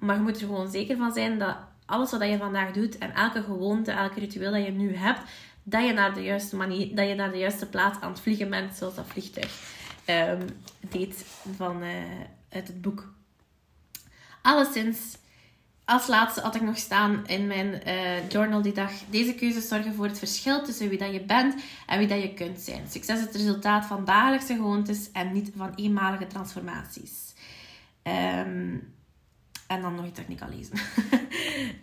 Maar 0.00 0.16
je 0.16 0.22
moet 0.22 0.40
er 0.40 0.46
gewoon 0.46 0.70
zeker 0.70 0.96
van 0.96 1.12
zijn 1.12 1.38
dat 1.38 1.56
alles 1.86 2.10
wat 2.10 2.28
je 2.28 2.38
vandaag 2.38 2.72
doet 2.72 2.98
en 2.98 3.14
elke 3.14 3.42
gewoonte, 3.42 3.90
elke 3.90 4.20
ritueel 4.20 4.52
dat 4.52 4.64
je 4.64 4.70
nu 4.70 4.96
hebt, 4.96 5.20
dat 5.62 5.84
je 5.84 5.92
naar 5.92 6.14
de 6.14 6.22
juiste 6.22 6.56
manier, 6.56 6.94
dat 6.96 7.08
je 7.08 7.14
naar 7.14 7.30
de 7.30 7.38
juiste 7.38 7.66
plaats 7.66 8.00
aan 8.00 8.10
het 8.10 8.20
vliegen 8.20 8.50
bent, 8.50 8.76
zoals 8.76 8.94
dat 8.94 9.06
vliegtuig 9.06 9.78
um, 10.06 10.46
deed 10.80 11.24
van, 11.56 11.82
uh, 11.82 11.88
uit 12.50 12.66
het 12.66 12.80
boek. 12.80 13.12
Alleszins, 14.42 14.98
als 15.84 16.06
laatste 16.06 16.40
had 16.40 16.54
ik 16.54 16.62
nog 16.62 16.76
staan 16.76 17.26
in 17.26 17.46
mijn 17.46 17.80
uh, 17.86 18.28
journal 18.28 18.62
die 18.62 18.72
dag. 18.72 18.90
Deze 19.10 19.34
keuzes 19.34 19.68
zorgen 19.68 19.94
voor 19.94 20.06
het 20.06 20.18
verschil 20.18 20.64
tussen 20.64 20.88
wie 20.88 20.98
dat 20.98 21.12
je 21.12 21.20
bent 21.20 21.54
en 21.86 21.98
wie 21.98 22.08
dat 22.08 22.22
je 22.22 22.34
kunt 22.34 22.60
zijn. 22.60 22.82
Succes 22.88 23.18
is 23.18 23.24
het 23.24 23.34
resultaat 23.34 23.86
van 23.86 24.04
dagelijkse 24.04 24.54
gewoontes 24.54 25.12
en 25.12 25.32
niet 25.32 25.50
van 25.56 25.74
eenmalige 25.74 26.26
transformaties. 26.26 27.34
Um, 28.02 28.49
en 29.70 29.82
dan 29.82 29.94
nog 29.94 30.06
iets 30.06 30.14
dat 30.14 30.22
ik 30.22 30.28
niet 30.28 30.38
kan 30.38 30.56
lezen. 30.56 30.76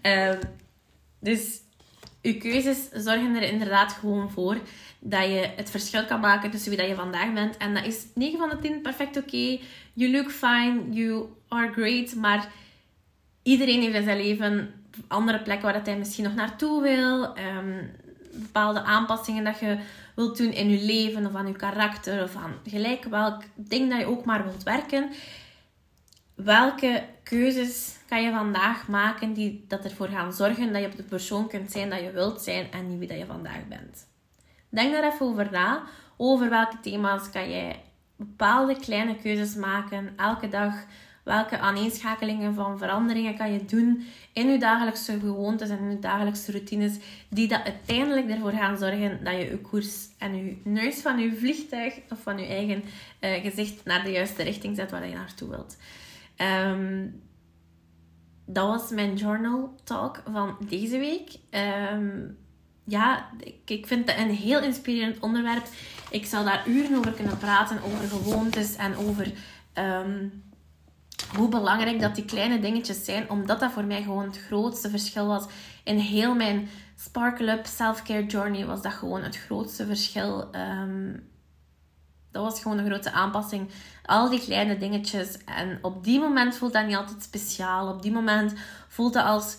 um, 0.01 0.39
dus 1.29 1.61
je 2.21 2.37
keuzes 2.37 2.89
zorgen 2.91 3.35
er 3.35 3.51
inderdaad 3.51 3.91
gewoon 3.91 4.31
voor 4.31 4.57
dat 4.99 5.23
je 5.23 5.49
het 5.55 5.69
verschil 5.69 6.05
kan 6.05 6.19
maken 6.19 6.51
tussen 6.51 6.69
wie 6.69 6.79
dat 6.79 6.87
je 6.87 6.95
vandaag 6.95 7.33
bent. 7.33 7.57
En 7.57 7.73
dat 7.73 7.85
is 7.85 8.05
9 8.13 8.39
van 8.39 8.49
de 8.49 8.59
10 8.59 8.81
perfect 8.81 9.17
oké. 9.17 9.59
You 9.93 10.11
look 10.11 10.31
fine, 10.31 10.81
you 10.89 11.25
are 11.47 11.71
great. 11.71 12.15
Maar 12.15 12.51
iedereen 13.43 13.81
heeft 13.81 13.95
in 13.95 14.03
zijn 14.03 14.17
leven 14.17 14.73
andere 15.07 15.41
plekken 15.41 15.65
waar 15.65 15.77
dat 15.77 15.85
hij 15.85 15.97
misschien 15.97 16.23
nog 16.23 16.35
naartoe 16.35 16.81
wil. 16.81 17.37
Um, 17.37 17.91
bepaalde 18.31 18.81
aanpassingen 18.81 19.43
dat 19.43 19.59
je 19.59 19.77
wilt 20.15 20.37
doen 20.37 20.51
in 20.51 20.69
je 20.69 20.85
leven 20.85 21.25
of 21.25 21.35
aan 21.35 21.47
je 21.47 21.53
karakter 21.53 22.23
of 22.23 22.35
aan 22.35 22.53
gelijk 22.65 23.03
welk 23.03 23.43
ding 23.55 23.89
dat 23.89 23.99
je 23.99 24.05
ook 24.05 24.25
maar 24.25 24.43
wilt 24.43 24.63
werken. 24.63 25.09
Welke 26.37 27.03
keuzes 27.23 27.97
kan 28.07 28.23
je 28.23 28.31
vandaag 28.31 28.87
maken 28.87 29.33
die 29.33 29.65
dat 29.67 29.83
ervoor 29.83 30.07
gaan 30.07 30.33
zorgen 30.33 30.73
dat 30.73 30.81
je 30.81 30.87
op 30.87 30.95
de 30.95 31.03
persoon 31.03 31.47
kunt 31.47 31.71
zijn 31.71 31.89
dat 31.89 31.99
je 31.99 32.11
wilt 32.11 32.41
zijn 32.41 32.71
en 32.71 32.87
niet 32.87 32.99
wie 32.99 33.07
dat 33.07 33.17
je 33.17 33.25
vandaag 33.25 33.67
bent? 33.67 34.07
Denk 34.69 34.93
daar 34.93 35.13
even 35.13 35.25
over 35.25 35.47
na. 35.51 35.83
Over 36.17 36.49
welke 36.49 36.79
thema's 36.79 37.29
kan 37.29 37.49
jij 37.49 37.81
bepaalde 38.15 38.79
kleine 38.79 39.15
keuzes 39.15 39.55
maken 39.55 40.13
elke 40.17 40.49
dag. 40.49 40.73
Welke 41.23 41.59
aaneenschakelingen 41.59 42.53
van 42.53 42.77
veranderingen 42.77 43.37
kan 43.37 43.53
je 43.53 43.65
doen 43.65 44.05
in 44.33 44.49
je 44.49 44.59
dagelijkse 44.59 45.19
gewoontes 45.19 45.69
en 45.69 45.77
in 45.77 45.89
je 45.89 45.99
dagelijkse 45.99 46.51
routines, 46.51 46.97
die 47.29 47.47
dat 47.47 47.63
uiteindelijk 47.63 48.29
ervoor 48.29 48.51
gaan 48.51 48.77
zorgen 48.77 49.23
dat 49.23 49.33
je 49.33 49.39
je 49.39 49.57
koers 49.57 50.07
en 50.17 50.35
je 50.35 50.57
neus 50.63 51.01
van 51.01 51.19
je 51.19 51.35
vliegtuig 51.35 51.99
of 52.09 52.21
van 52.21 52.37
je 52.39 52.45
eigen 52.45 52.83
uh, 53.21 53.33
gezicht 53.33 53.85
naar 53.85 54.03
de 54.03 54.11
juiste 54.11 54.43
richting 54.43 54.75
zet 54.75 54.91
waar 54.91 55.07
je 55.07 55.15
naartoe 55.15 55.49
wilt. 55.49 55.77
Um, 56.37 57.21
dat 58.45 58.67
was 58.67 58.89
mijn 58.89 59.15
journal 59.15 59.75
talk 59.83 60.21
van 60.31 60.57
deze 60.69 60.97
week. 60.97 61.37
Um, 61.93 62.37
ja, 62.83 63.29
ik, 63.65 63.87
vind 63.87 64.09
het 64.09 64.19
een 64.19 64.29
heel 64.29 64.61
inspirerend 64.61 65.19
onderwerp. 65.19 65.67
Ik 66.09 66.25
zal 66.25 66.43
daar 66.43 66.67
uren 66.67 66.97
over 66.97 67.11
kunnen 67.11 67.37
praten, 67.37 67.81
over 67.81 68.07
gewoontes 68.07 68.75
en 68.75 68.95
over 68.95 69.31
um, 69.73 70.43
hoe 71.35 71.49
belangrijk 71.49 71.99
dat 71.99 72.15
die 72.15 72.25
kleine 72.25 72.59
dingetjes 72.59 73.05
zijn. 73.05 73.29
Omdat 73.29 73.59
dat 73.59 73.71
voor 73.71 73.85
mij 73.85 74.03
gewoon 74.03 74.25
het 74.25 74.39
grootste 74.39 74.89
verschil 74.89 75.27
was. 75.27 75.45
In 75.83 75.97
heel 75.97 76.35
mijn 76.35 76.69
Sparkle 76.95 77.51
Up 77.51 77.65
Self-Care 77.65 78.25
Journey 78.25 78.65
was 78.65 78.81
dat 78.81 78.93
gewoon 78.93 79.23
het 79.23 79.37
grootste 79.37 79.85
verschil. 79.85 80.49
Dat 82.37 82.51
was 82.51 82.61
gewoon 82.61 82.77
een 82.77 82.85
grote 82.85 83.11
aanpassing. 83.11 83.69
Al 84.05 84.29
die 84.29 84.39
kleine 84.39 84.77
dingetjes. 84.77 85.37
En 85.45 85.79
op 85.81 86.03
die 86.03 86.19
moment 86.19 86.55
voelt 86.55 86.73
dat 86.73 86.85
niet 86.85 86.95
altijd 86.95 87.23
speciaal. 87.23 87.93
Op 87.93 88.01
die 88.01 88.11
moment 88.11 88.53
voelt 88.87 89.13
dat 89.13 89.25
als 89.25 89.57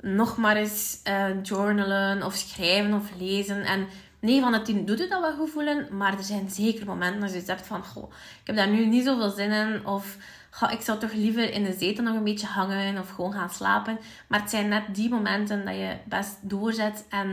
nog 0.00 0.36
maar 0.36 0.56
eens 0.56 1.00
uh, 1.08 1.42
journalen 1.42 2.22
of 2.22 2.34
schrijven 2.34 2.94
of 2.94 3.10
lezen. 3.18 3.62
En 3.64 3.86
9 4.20 4.42
van 4.42 4.52
de 4.52 4.62
10 4.62 4.84
doet 4.84 4.98
het 4.98 5.10
dat 5.10 5.20
wel 5.20 5.36
goed 5.36 5.50
voelen. 5.50 5.96
Maar 5.96 6.12
er 6.12 6.24
zijn 6.24 6.50
zeker 6.50 6.86
momenten 6.86 7.22
als 7.22 7.32
je 7.32 7.40
zegt 7.40 7.66
van... 7.66 7.84
Goh, 7.84 8.10
ik 8.40 8.46
heb 8.46 8.56
daar 8.56 8.70
nu 8.70 8.86
niet 8.86 9.04
zoveel 9.04 9.30
zin 9.30 9.50
in. 9.50 9.86
Of 9.86 10.16
goh, 10.50 10.72
ik 10.72 10.80
zou 10.80 10.98
toch 10.98 11.12
liever 11.12 11.52
in 11.52 11.64
de 11.64 11.76
zetel 11.78 12.04
nog 12.04 12.14
een 12.14 12.24
beetje 12.24 12.46
hangen. 12.46 12.98
Of 12.98 13.10
gewoon 13.10 13.32
gaan 13.32 13.50
slapen. 13.50 13.98
Maar 14.26 14.40
het 14.40 14.50
zijn 14.50 14.68
net 14.68 14.94
die 14.94 15.10
momenten 15.10 15.64
dat 15.64 15.74
je 15.74 15.96
best 16.04 16.36
doorzet. 16.40 17.04
En 17.08 17.28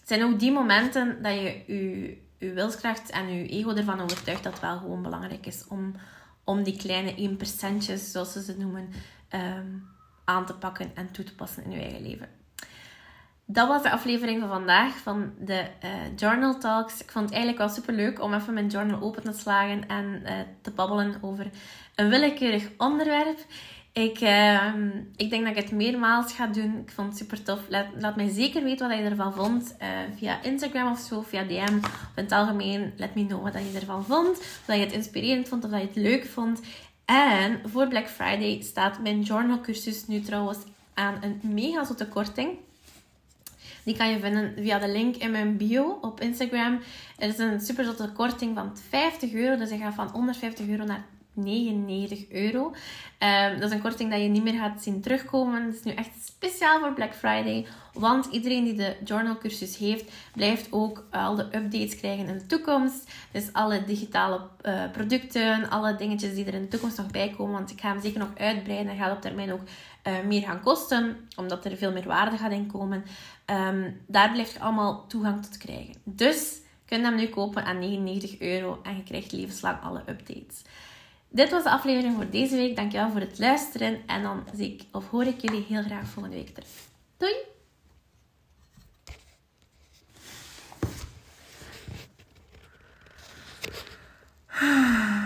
het 0.00 0.08
zijn 0.08 0.24
ook 0.24 0.38
die 0.38 0.52
momenten 0.52 1.22
dat 1.22 1.32
je 1.32 1.62
je, 1.66 2.16
je 2.40 2.52
wilskracht 2.52 3.10
en 3.10 3.32
je 3.32 3.48
ego 3.48 3.74
ervan 3.74 4.00
overtuigt 4.00 4.42
dat 4.42 4.52
het 4.52 4.62
wel 4.62 4.78
gewoon 4.78 5.02
belangrijk 5.02 5.46
is 5.46 5.64
om, 5.68 5.94
om 6.44 6.62
die 6.62 6.76
kleine 6.76 7.38
1%'tjes, 7.38 8.10
zoals 8.10 8.32
ze 8.32 8.42
ze 8.42 8.56
noemen... 8.58 8.88
Um, 9.34 9.98
aan 10.30 10.46
te 10.46 10.54
pakken 10.54 10.90
en 10.94 11.10
toe 11.10 11.24
te 11.24 11.34
passen 11.34 11.64
in 11.64 11.70
je 11.70 11.80
eigen 11.80 12.02
leven. 12.02 12.28
Dat 13.44 13.68
was 13.68 13.82
de 13.82 13.90
aflevering 13.90 14.40
van 14.40 14.48
vandaag 14.48 14.96
van 14.96 15.32
de 15.38 15.66
uh, 15.84 15.90
Journal 16.16 16.58
Talks. 16.58 17.02
Ik 17.02 17.10
vond 17.10 17.24
het 17.24 17.34
eigenlijk 17.34 17.64
wel 17.64 17.74
super 17.76 17.94
leuk 17.94 18.22
om 18.22 18.34
even 18.34 18.54
mijn 18.54 18.68
journal 18.68 19.00
open 19.00 19.22
te 19.22 19.32
slagen 19.32 19.88
en 19.88 20.22
uh, 20.22 20.32
te 20.60 20.70
babbelen 20.70 21.18
over 21.20 21.50
een 21.94 22.08
willekeurig 22.08 22.68
onderwerp. 22.76 23.38
Ik, 23.92 24.20
uh, 24.20 24.74
ik 25.16 25.30
denk 25.30 25.44
dat 25.44 25.56
ik 25.56 25.62
het 25.62 25.72
meermaals 25.72 26.32
ga 26.32 26.46
doen. 26.46 26.78
Ik 26.78 26.90
vond 26.90 27.08
het 27.08 27.18
super 27.18 27.42
tof. 27.42 27.58
Laat, 27.68 27.86
laat 27.98 28.16
mij 28.16 28.28
zeker 28.28 28.62
weten 28.62 28.88
wat 28.88 28.98
je 28.98 29.04
ervan 29.04 29.34
vond. 29.34 29.76
Uh, 29.82 29.88
via 30.16 30.42
Instagram 30.42 30.92
of 30.92 30.98
zo, 30.98 31.22
via 31.22 31.44
DM. 31.44 31.76
Of 31.76 32.12
in 32.16 32.22
het 32.22 32.32
algemeen, 32.32 32.92
let 32.96 33.14
me 33.14 33.26
know 33.26 33.42
wat 33.42 33.52
je 33.52 33.78
ervan 33.78 34.04
vond. 34.04 34.38
Of 34.38 34.62
dat 34.66 34.76
je 34.76 34.82
het 34.82 34.92
inspirerend 34.92 35.48
vond 35.48 35.64
of 35.64 35.70
dat 35.70 35.80
je 35.80 35.86
het 35.86 35.96
leuk 35.96 36.26
vond. 36.26 36.60
En 37.04 37.60
voor 37.64 37.88
Black 37.88 38.08
Friday 38.08 38.62
staat 38.62 39.00
mijn 39.00 39.20
journal 39.20 39.60
cursus 39.60 40.06
nu 40.06 40.20
trouwens 40.20 40.58
aan 40.94 41.18
een 41.20 41.40
mega 41.42 41.84
zotte 41.84 42.06
korting. 42.06 42.50
Die 43.82 43.96
kan 43.96 44.10
je 44.10 44.18
vinden 44.18 44.54
via 44.56 44.78
de 44.78 44.88
link 44.88 45.16
in 45.16 45.30
mijn 45.30 45.56
bio 45.56 45.98
op 46.00 46.20
Instagram. 46.20 46.80
Er 47.18 47.28
is 47.28 47.38
een 47.38 47.60
super 47.60 47.84
zotte 47.84 48.10
korting 48.12 48.56
van 48.56 48.72
50 48.88 49.32
euro. 49.32 49.56
Dus 49.56 49.70
ik 49.70 49.80
ga 49.80 49.92
van 49.92 50.08
150 50.08 50.68
euro 50.68 50.84
naar 50.84 51.04
99 51.42 52.28
euro. 52.30 52.74
Um, 53.18 53.60
dat 53.60 53.70
is 53.70 53.76
een 53.76 53.82
korting 53.82 54.10
dat 54.10 54.20
je 54.20 54.28
niet 54.28 54.42
meer 54.42 54.58
gaat 54.58 54.82
zien 54.82 55.00
terugkomen. 55.00 55.64
Het 55.64 55.74
is 55.74 55.82
nu 55.82 55.92
echt 55.92 56.10
speciaal 56.24 56.80
voor 56.80 56.92
Black 56.92 57.14
Friday. 57.14 57.66
Want 57.92 58.26
iedereen 58.26 58.64
die 58.64 58.74
de 58.74 58.96
journal 59.04 59.38
cursus 59.38 59.76
heeft, 59.76 60.12
blijft 60.34 60.66
ook 60.70 61.04
al 61.10 61.34
de 61.34 61.44
updates 61.44 61.96
krijgen 61.96 62.26
in 62.26 62.38
de 62.38 62.46
toekomst. 62.46 63.10
Dus 63.30 63.52
alle 63.52 63.84
digitale 63.84 64.40
uh, 64.62 64.90
producten, 64.92 65.70
alle 65.70 65.96
dingetjes 65.96 66.34
die 66.34 66.44
er 66.44 66.54
in 66.54 66.62
de 66.62 66.68
toekomst 66.68 66.96
nog 66.96 67.10
bij 67.10 67.34
komen. 67.36 67.52
Want 67.52 67.70
ik 67.70 67.80
ga 67.80 67.88
hem 67.88 68.00
zeker 68.00 68.18
nog 68.18 68.30
uitbreiden 68.36 68.92
en 68.92 68.98
gaat 68.98 69.16
op 69.16 69.20
termijn 69.20 69.52
ook 69.52 69.62
uh, 70.06 70.20
meer 70.26 70.42
gaan 70.42 70.60
kosten. 70.60 71.28
Omdat 71.36 71.64
er 71.64 71.76
veel 71.76 71.92
meer 71.92 72.06
waarde 72.06 72.36
gaat 72.36 72.52
inkomen. 72.52 73.04
Um, 73.46 74.00
daar 74.06 74.32
blijft 74.32 74.52
je 74.52 74.60
allemaal 74.60 75.06
toegang 75.06 75.42
tot 75.42 75.56
krijgen. 75.56 75.94
Dus 76.04 76.60
je 76.84 76.96
kunt 76.96 77.04
hem 77.04 77.16
nu 77.16 77.26
kopen 77.26 77.64
aan 77.64 77.78
99 77.78 78.40
euro 78.40 78.80
en 78.82 78.96
je 78.96 79.02
krijgt 79.02 79.32
levenslang 79.32 79.82
alle 79.82 80.02
updates. 80.08 80.62
Dit 81.32 81.50
was 81.50 81.62
de 81.62 81.70
aflevering 81.70 82.14
voor 82.14 82.30
deze 82.30 82.56
week. 82.56 82.76
Dankjewel 82.76 83.10
voor 83.10 83.20
het 83.20 83.38
luisteren. 83.38 84.06
En 84.06 84.22
dan 84.22 84.44
zie 84.54 84.72
ik 84.72 84.82
of 84.92 85.08
hoor 85.08 85.24
ik 85.24 85.40
jullie 85.40 85.64
heel 85.68 85.82
graag 85.82 86.08
volgende 86.08 86.36
week 86.36 86.54
terug. 86.54 86.68
Doei! 87.16 87.34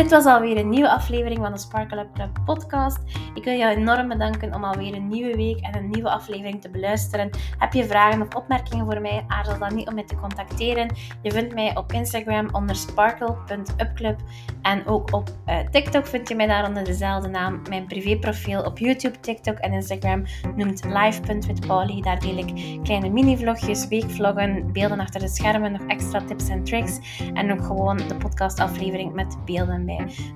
Dit 0.00 0.10
was 0.10 0.24
alweer 0.24 0.56
een 0.56 0.68
nieuwe 0.68 0.90
aflevering 0.90 1.38
van 1.40 1.52
de 1.52 1.58
Sparkle 1.58 2.00
Up 2.00 2.14
Club 2.14 2.38
podcast. 2.44 2.98
Ik 3.34 3.44
wil 3.44 3.56
jou 3.56 3.76
enorm 3.76 4.08
bedanken 4.08 4.54
om 4.54 4.64
alweer 4.64 4.94
een 4.94 5.08
nieuwe 5.08 5.36
week 5.36 5.60
en 5.60 5.76
een 5.76 5.90
nieuwe 5.90 6.10
aflevering 6.10 6.60
te 6.60 6.70
beluisteren. 6.70 7.30
Heb 7.58 7.72
je 7.72 7.84
vragen 7.84 8.22
of 8.22 8.34
opmerkingen 8.34 8.84
voor 8.84 9.00
mij? 9.00 9.24
Aarzel 9.28 9.58
dan 9.58 9.74
niet 9.74 9.88
om 9.88 9.94
mij 9.94 10.04
te 10.04 10.16
contacteren. 10.16 10.94
Je 11.22 11.30
vindt 11.30 11.54
mij 11.54 11.76
op 11.76 11.92
Instagram 11.92 12.48
onder 12.52 12.76
sparkle.upclub 12.76 14.20
en 14.62 14.86
ook 14.86 15.12
op 15.14 15.28
uh, 15.46 15.58
TikTok 15.58 16.06
vind 16.06 16.28
je 16.28 16.34
mij 16.34 16.46
daar 16.46 16.68
onder 16.68 16.84
dezelfde 16.84 17.28
naam. 17.28 17.62
Mijn 17.68 17.86
privéprofiel 17.86 18.62
op 18.62 18.78
YouTube, 18.78 19.20
TikTok 19.20 19.58
en 19.58 19.72
Instagram 19.72 20.24
noemt 20.56 20.84
live.withpaulie. 20.84 22.02
Daar 22.02 22.20
deel 22.20 22.36
ik 22.38 22.80
kleine 22.82 23.08
mini-vlogjes, 23.08 23.88
weekvloggen, 23.88 24.72
beelden 24.72 25.00
achter 25.00 25.20
de 25.20 25.28
schermen, 25.28 25.72
nog 25.72 25.86
extra 25.86 26.24
tips 26.24 26.48
en 26.48 26.64
tricks 26.64 26.98
en 27.34 27.52
ook 27.52 27.64
gewoon 27.64 27.96
de 27.96 28.16
podcastaflevering 28.16 29.12
met 29.12 29.36
beelden 29.44 29.88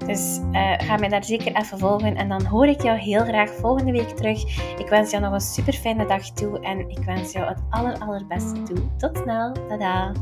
Dus 0.06 0.40
uh, 0.52 0.72
ga 0.76 0.96
mij 0.96 1.08
daar 1.08 1.24
zeker 1.24 1.56
even 1.56 1.78
volgen 1.78 2.16
en 2.16 2.28
dan 2.28 2.44
hoor 2.44 2.66
ik 2.66 2.82
jou 2.82 2.98
heel 2.98 3.24
graag 3.24 3.50
volgende 3.50 3.92
week 3.92 4.08
terug. 4.08 4.42
Ik 4.78 4.88
wens 4.88 5.10
jou 5.10 5.22
nog 5.22 5.32
een 5.32 5.40
super 5.40 5.72
fijne 5.72 6.06
dag 6.06 6.30
toe 6.30 6.60
en 6.60 6.90
ik 6.90 7.04
wens 7.04 7.32
jou 7.32 7.46
het 7.46 7.58
aller 7.70 7.98
allerbeste 7.98 8.62
toe. 8.62 8.96
Tot 8.96 9.16
snel. 9.16 9.52
Tada! 9.68 10.12